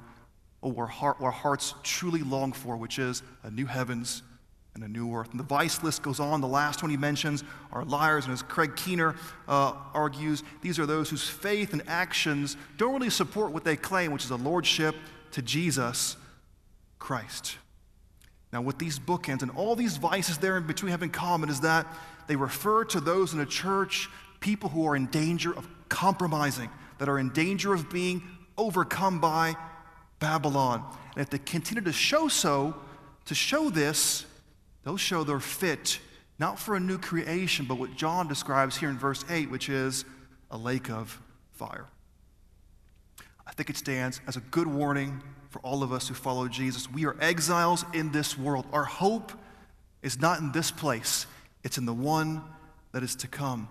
or 0.61 0.87
heart, 0.87 1.19
our 1.21 1.31
hearts 1.31 1.75
truly 1.83 2.23
long 2.23 2.53
for, 2.53 2.77
which 2.77 2.99
is 2.99 3.23
a 3.43 3.51
new 3.51 3.67
heavens 3.67 4.23
and 4.75 4.83
a 4.83 4.89
new 4.89 5.13
earth. 5.15 5.31
And 5.31 5.41
the 5.41 5.45
vice 5.45 5.83
list 5.83 6.03
goes 6.03 6.21
on. 6.21 6.41
The 6.41 6.49
last 6.49 6.83
one 6.83 6.91
he 6.91 6.97
mentions 6.97 7.45
are 7.73 7.85
liars, 7.85 8.25
and 8.25 8.33
as 8.33 8.43
Craig 8.43 8.77
Keener 8.77 9.15
uh, 9.47 9.73
argues, 9.95 10.43
these 10.63 10.79
are 10.79 10.87
those 10.87 11.11
whose 11.11 11.29
faith 11.29 11.73
and 11.73 11.83
actions 11.89 12.57
don't 12.77 12.93
really 12.93 13.11
support 13.11 13.53
what 13.53 13.65
they 13.65 13.77
claim, 13.77 14.13
which 14.13 14.25
is 14.25 14.31
a 14.31 14.37
lordship 14.37 14.95
to 15.33 15.43
Jesus 15.43 16.17
Christ. 16.99 17.57
Now, 18.53 18.63
what 18.63 18.79
these 18.79 18.99
bookends 18.99 19.43
and 19.43 19.51
all 19.53 19.77
these 19.77 19.97
vices 19.97 20.39
there 20.39 20.57
in 20.57 20.67
between 20.67 20.91
have 20.91 21.03
in 21.03 21.11
common 21.11 21.51
is 21.51 21.61
that 21.61 21.87
they 22.29 22.37
refer 22.37 22.85
to 22.87 23.01
those 23.01 23.35
in 23.35 23.41
a 23.41 23.47
church, 23.47 24.09
people 24.41 24.69
who 24.71 24.87
are 24.87 24.97
in 24.97 25.07
danger 25.07 25.57
of 25.57 25.69
compromising, 25.89 26.71
that 26.99 27.09
are 27.09 27.19
in 27.19 27.31
danger 27.31 27.73
of 27.73 27.91
being 27.91 28.23
overcome 28.57 29.21
by 29.21 29.57
Babylon. 30.19 30.85
And 31.15 31.23
if 31.23 31.31
they 31.31 31.39
continue 31.39 31.83
to 31.83 31.93
show 31.93 32.29
so, 32.29 32.75
to 33.27 33.35
show 33.35 33.71
this, 33.71 34.27
they'll 34.85 34.97
show 34.97 35.25
they're 35.25 35.41
fit 35.41 36.01
not 36.39 36.59
for 36.59 36.77
a 36.77 36.81
new 36.81 36.99
creation, 36.99 37.67
but 37.67 37.79
what 37.79 37.97
John 37.97 38.29
describes 38.29 38.77
here 38.77 38.89
in 38.89 38.97
verse 38.97 39.25
8, 39.29 39.51
which 39.51 39.69
is 39.69 40.05
a 40.51 40.57
lake 40.57 40.89
of 40.89 41.21
fire. 41.53 41.87
I 43.47 43.53
think 43.53 43.71
it 43.71 43.77
stands 43.77 44.21
as 44.27 44.37
a 44.37 44.41
good 44.41 44.69
warning 44.69 45.23
for 45.51 45.59
all 45.61 45.83
of 45.83 45.93
us 45.93 46.07
who 46.07 46.15
follow 46.15 46.47
Jesus. 46.47 46.91
We 46.91 47.07
are 47.07 47.17
exiles 47.21 47.85
in 47.93 48.13
this 48.13 48.39
world. 48.39 48.67
Our 48.73 48.85
hope 48.85 49.33
is 50.03 50.21
not 50.21 50.39
in 50.39 50.53
this 50.53 50.71
place, 50.71 51.27
it's 51.65 51.77
in 51.77 51.87
the 51.87 51.95
one 51.95 52.43
that 52.93 53.03
is 53.03 53.17
to 53.17 53.27
come. 53.27 53.69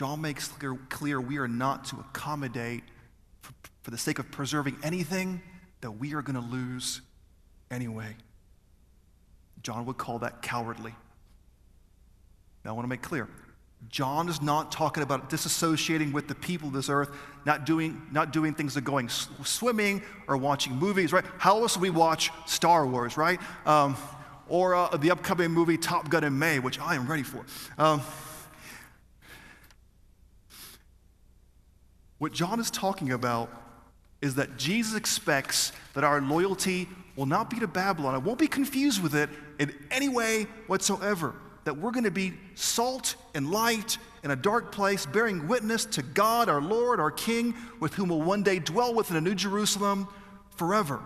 John 0.00 0.22
makes 0.22 0.48
clear, 0.48 0.78
clear 0.88 1.20
we 1.20 1.36
are 1.36 1.46
not 1.46 1.84
to 1.88 1.96
accommodate 1.96 2.84
for, 3.42 3.52
for 3.82 3.90
the 3.90 3.98
sake 3.98 4.18
of 4.18 4.30
preserving 4.30 4.78
anything 4.82 5.42
that 5.82 5.90
we 5.90 6.14
are 6.14 6.22
going 6.22 6.36
to 6.36 6.50
lose 6.50 7.02
anyway. 7.70 8.16
John 9.62 9.84
would 9.84 9.98
call 9.98 10.20
that 10.20 10.40
cowardly. 10.40 10.94
Now, 12.64 12.70
I 12.70 12.72
want 12.72 12.84
to 12.84 12.88
make 12.88 13.02
clear 13.02 13.28
John 13.90 14.30
is 14.30 14.40
not 14.40 14.72
talking 14.72 15.02
about 15.02 15.28
disassociating 15.28 16.14
with 16.14 16.28
the 16.28 16.34
people 16.34 16.68
of 16.68 16.72
this 16.72 16.88
earth, 16.88 17.10
not 17.44 17.66
doing, 17.66 18.00
not 18.10 18.32
doing 18.32 18.54
things 18.54 18.76
like 18.76 18.84
going 18.84 19.10
swimming 19.10 20.00
or 20.28 20.38
watching 20.38 20.76
movies, 20.76 21.12
right? 21.12 21.26
How 21.36 21.60
else 21.60 21.74
do 21.74 21.80
we 21.80 21.90
watch 21.90 22.30
Star 22.46 22.86
Wars, 22.86 23.18
right? 23.18 23.38
Um, 23.66 23.98
or 24.48 24.74
uh, 24.74 24.96
the 24.96 25.10
upcoming 25.10 25.50
movie 25.50 25.76
Top 25.76 26.08
Gun 26.08 26.24
in 26.24 26.38
May, 26.38 26.58
which 26.58 26.80
I 26.80 26.94
am 26.94 27.06
ready 27.06 27.22
for. 27.22 27.44
Um, 27.76 28.00
what 32.20 32.32
John 32.34 32.60
is 32.60 32.70
talking 32.70 33.12
about 33.12 33.50
is 34.20 34.34
that 34.34 34.58
Jesus 34.58 34.94
expects 34.94 35.72
that 35.94 36.04
our 36.04 36.20
loyalty 36.20 36.86
will 37.16 37.24
not 37.24 37.48
be 37.48 37.58
to 37.60 37.66
Babylon. 37.66 38.14
I 38.14 38.18
won't 38.18 38.38
be 38.38 38.46
confused 38.46 39.02
with 39.02 39.14
it 39.14 39.30
in 39.58 39.74
any 39.90 40.10
way 40.10 40.46
whatsoever. 40.66 41.34
That 41.64 41.78
we're 41.78 41.92
going 41.92 42.04
to 42.04 42.10
be 42.10 42.34
salt 42.54 43.16
and 43.34 43.50
light 43.50 43.96
in 44.22 44.30
a 44.30 44.36
dark 44.36 44.70
place, 44.70 45.06
bearing 45.06 45.48
witness 45.48 45.86
to 45.86 46.02
God, 46.02 46.50
our 46.50 46.60
Lord, 46.60 47.00
our 47.00 47.10
King, 47.10 47.54
with 47.80 47.94
whom 47.94 48.10
we'll 48.10 48.20
one 48.20 48.42
day 48.42 48.58
dwell 48.58 48.92
within 48.92 49.16
a 49.16 49.20
new 49.22 49.34
Jerusalem 49.34 50.06
forever. 50.56 51.00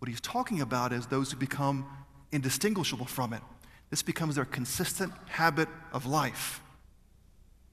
What 0.00 0.10
he's 0.10 0.20
talking 0.20 0.60
about 0.60 0.92
is 0.92 1.06
those 1.06 1.32
who 1.32 1.38
become 1.38 1.86
indistinguishable 2.30 3.06
from 3.06 3.32
it. 3.32 3.40
This 3.88 4.02
becomes 4.02 4.34
their 4.34 4.44
consistent 4.44 5.14
habit 5.28 5.70
of 5.94 6.04
life. 6.04 6.60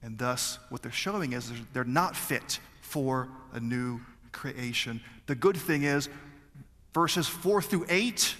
And 0.03 0.17
thus, 0.17 0.59
what 0.69 0.81
they're 0.81 0.91
showing 0.91 1.33
is 1.33 1.51
they're 1.71 1.85
not 1.85 2.15
fit 2.15 2.59
for 2.81 3.29
a 3.53 3.59
new 3.59 4.01
creation. 4.33 5.01
The 5.27 5.35
good 5.35 5.55
thing 5.55 5.83
is, 5.83 6.09
verses 6.93 7.27
4 7.27 7.61
through 7.61 7.85
8 7.87 8.35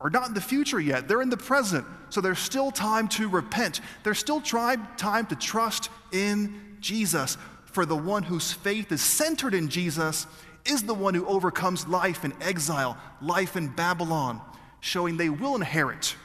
are 0.00 0.10
not 0.10 0.26
in 0.26 0.34
the 0.34 0.40
future 0.40 0.80
yet, 0.80 1.06
they're 1.06 1.22
in 1.22 1.30
the 1.30 1.36
present. 1.36 1.86
So 2.10 2.20
there's 2.20 2.38
still 2.38 2.70
time 2.72 3.06
to 3.08 3.28
repent. 3.28 3.80
There's 4.02 4.18
still 4.18 4.40
time 4.40 5.26
to 5.26 5.36
trust 5.36 5.90
in 6.12 6.76
Jesus. 6.80 7.36
For 7.66 7.86
the 7.86 7.96
one 7.96 8.22
whose 8.24 8.52
faith 8.52 8.90
is 8.90 9.00
centered 9.00 9.54
in 9.54 9.68
Jesus 9.68 10.26
is 10.64 10.82
the 10.82 10.94
one 10.94 11.14
who 11.14 11.26
overcomes 11.26 11.86
life 11.86 12.24
in 12.24 12.32
exile, 12.42 12.96
life 13.20 13.56
in 13.56 13.68
Babylon, 13.68 14.40
showing 14.80 15.16
they 15.16 15.28
will 15.28 15.54
inherit 15.54 16.16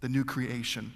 the 0.00 0.08
new 0.08 0.24
creation. 0.24 0.92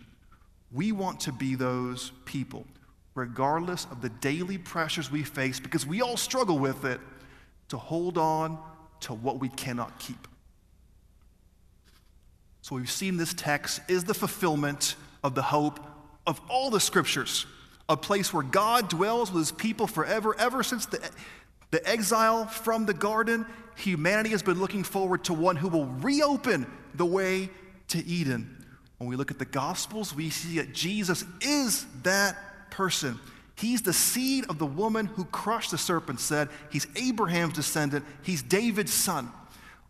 We 0.73 0.93
want 0.93 1.21
to 1.21 1.33
be 1.33 1.55
those 1.55 2.12
people 2.25 2.66
regardless 3.14 3.87
of 3.91 4.01
the 4.01 4.09
daily 4.09 4.59
pressures 4.59 5.11
we 5.11 5.23
face, 5.23 5.61
because 5.61 5.87
we 5.87 6.01
all 6.01 6.16
struggle 6.16 6.59
with 6.59 6.85
it, 6.85 7.01
to 7.68 7.77
hold 7.77 8.18
on 8.18 8.59
to 9.01 9.14
what 9.14 9.39
we 9.39 9.49
cannot 9.49 9.99
keep. 9.99 10.27
So 12.62 12.77
we've 12.77 12.91
seen 12.91 13.16
this 13.16 13.35
text 13.35 13.81
is 13.89 14.05
the 14.05 14.14
fulfillment 14.14 14.97
of 15.23 15.35
the 15.35 15.43
hope 15.43 15.81
of 16.27 16.41
all 16.49 16.71
the 16.71 16.81
scriptures, 16.81 17.47
a 17.89 17.97
place 17.97 18.33
where 18.33 18.43
God 18.43 18.89
dwells 18.89 19.33
with 19.33 19.43
his 19.43 19.53
people 19.53 19.87
forever, 19.87 20.35
ever 20.39 20.62
since 20.62 20.87
the, 20.87 21.01
the 21.71 21.87
exile 21.89 22.47
from 22.47 22.87
the 22.87 22.95
garden. 22.95 23.47
Humanity 23.77 24.31
has 24.31 24.43
been 24.43 24.61
looking 24.61 24.83
forward 24.83 25.25
to 25.25 25.33
one 25.33 25.57
who 25.57 25.68
will 25.68 25.87
reopen 25.87 26.66
the 26.95 27.07
way 27.07 27.51
to 27.89 28.05
Eden. 28.05 28.60
When 29.01 29.09
we 29.09 29.16
look 29.16 29.30
at 29.30 29.38
the 29.38 29.46
Gospels, 29.46 30.14
we 30.14 30.28
see 30.28 30.59
that 30.59 30.74
Jesus 30.74 31.24
is 31.40 31.86
that 32.03 32.36
person. 32.70 33.18
He's 33.57 33.80
the 33.80 33.94
seed 33.94 34.44
of 34.51 34.59
the 34.59 34.66
woman 34.66 35.07
who 35.07 35.24
crushed 35.24 35.70
the 35.70 35.78
serpent, 35.78 36.20
said. 36.20 36.51
He's 36.70 36.86
Abraham's 36.96 37.55
descendant. 37.55 38.05
He's 38.22 38.42
David's 38.42 38.92
son. 38.92 39.32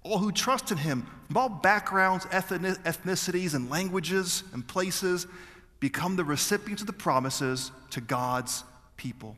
All 0.05 0.19
who 0.19 0.31
trust 0.31 0.71
in 0.71 0.77
him, 0.79 1.09
from 1.27 1.37
all 1.39 1.49
backgrounds, 1.49 2.25
ethnicities, 2.27 3.55
and 3.55 3.69
languages 3.69 4.45
and 4.53 4.65
places, 4.65 5.27
become 5.81 6.15
the 6.15 6.23
recipients 6.23 6.83
of 6.83 6.87
the 6.87 6.93
promises 6.93 7.73
to 7.91 8.01
God's 8.01 8.63
people. 8.97 9.37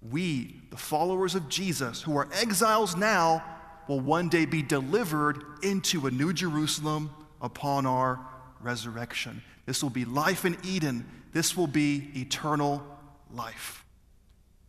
We, 0.00 0.60
the 0.70 0.76
followers 0.76 1.34
of 1.34 1.48
Jesus, 1.48 2.02
who 2.02 2.16
are 2.16 2.28
exiles 2.32 2.94
now, 2.94 3.42
will 3.88 3.98
one 3.98 4.28
day 4.28 4.44
be 4.44 4.62
delivered 4.62 5.42
into 5.64 6.06
a 6.06 6.10
new 6.12 6.32
Jerusalem 6.32 7.10
upon 7.42 7.84
our 7.84 8.20
resurrection. 8.60 9.42
This 9.66 9.82
will 9.82 9.90
be 9.90 10.04
life 10.04 10.44
in 10.44 10.56
Eden 10.64 11.04
this 11.36 11.54
will 11.54 11.66
be 11.66 12.10
eternal 12.14 12.82
life. 13.30 13.84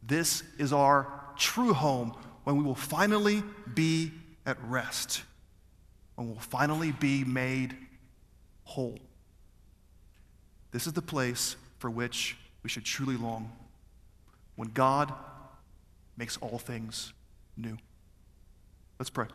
This 0.04 0.44
is 0.58 0.74
our 0.74 1.08
true 1.38 1.72
home 1.72 2.14
when 2.44 2.58
we 2.58 2.64
will 2.66 2.76
finally 2.76 3.42
be 3.74 4.12
at 4.46 4.58
rest, 4.66 5.24
when 6.16 6.28
we'll 6.28 6.40
finally 6.40 6.92
be 6.92 7.24
made 7.24 7.74
whole. 8.66 9.00
This 10.72 10.88
is 10.88 10.92
the 10.92 11.02
place 11.02 11.56
for 11.80 11.90
which 11.90 12.36
we 12.64 12.70
should 12.70 12.84
truly 12.84 13.16
long 13.16 13.50
when 14.58 14.68
God 14.68 15.14
makes 16.18 16.36
all 16.36 16.58
things 16.58 17.14
new. 17.56 17.78
Let's 19.00 19.10
pray. 19.10 19.28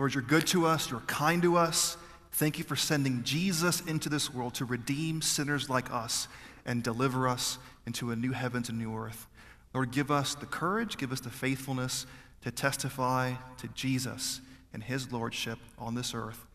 Lord, 0.00 0.14
you're 0.14 0.22
good 0.22 0.46
to 0.46 0.64
us, 0.64 0.90
you're 0.90 1.00
kind 1.00 1.42
to 1.42 1.58
us. 1.58 1.98
Thank 2.32 2.56
you 2.56 2.64
for 2.64 2.74
sending 2.74 3.22
Jesus 3.22 3.82
into 3.82 4.08
this 4.08 4.32
world 4.32 4.54
to 4.54 4.64
redeem 4.64 5.20
sinners 5.20 5.68
like 5.68 5.92
us 5.92 6.26
and 6.64 6.82
deliver 6.82 7.28
us 7.28 7.58
into 7.84 8.10
a 8.10 8.16
new 8.16 8.32
heavens 8.32 8.70
and 8.70 8.78
new 8.78 8.96
earth. 8.96 9.26
Lord, 9.74 9.90
give 9.90 10.10
us 10.10 10.34
the 10.34 10.46
courage, 10.46 10.96
give 10.96 11.12
us 11.12 11.20
the 11.20 11.28
faithfulness 11.28 12.06
to 12.40 12.50
testify 12.50 13.34
to 13.58 13.68
Jesus 13.68 14.40
and 14.72 14.82
his 14.82 15.12
lordship 15.12 15.58
on 15.78 15.94
this 15.94 16.14
earth 16.14 16.46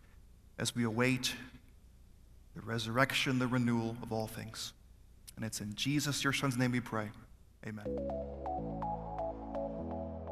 as 0.57 0.75
we 0.75 0.83
await 0.83 1.35
the 2.55 2.61
resurrection, 2.61 3.37
the 3.37 3.45
renewal 3.45 3.95
of 4.01 4.11
all 4.11 4.25
things. 4.25 4.73
And 5.35 5.45
it's 5.45 5.61
in 5.61 5.75
Jesus, 5.75 6.23
your 6.23 6.33
son's 6.33 6.57
name, 6.57 6.71
we 6.71 6.79
pray. 6.79 7.09
Amen. 7.67 7.85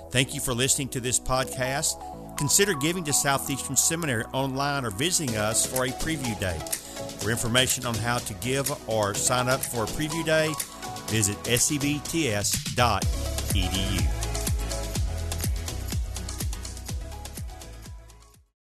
Thank 0.10 0.34
you 0.34 0.42
for 0.42 0.56
listening 0.56 0.90
to 0.90 1.00
this 1.00 1.20
podcast. 1.20 2.23
Consider 2.38 2.74
giving 2.74 3.04
to 3.06 3.14
Southeastern 3.14 3.76
Seminary 3.76 4.26
online 4.34 4.86
or 4.86 4.92
visiting 4.92 5.36
us 5.38 5.66
for 5.66 5.86
a 5.86 5.90
preview 5.90 6.38
day. 6.40 6.60
For 7.20 7.32
information 7.32 7.86
on 7.86 7.96
how 7.96 8.18
to 8.20 8.34
give 8.36 8.72
or 8.90 9.14
sign 9.14 9.48
up 9.48 9.62
for 9.62 9.84
a 9.84 9.88
preview 9.88 10.26
day, 10.26 10.54
visit 11.08 11.38
sebts.edu. 11.44 12.24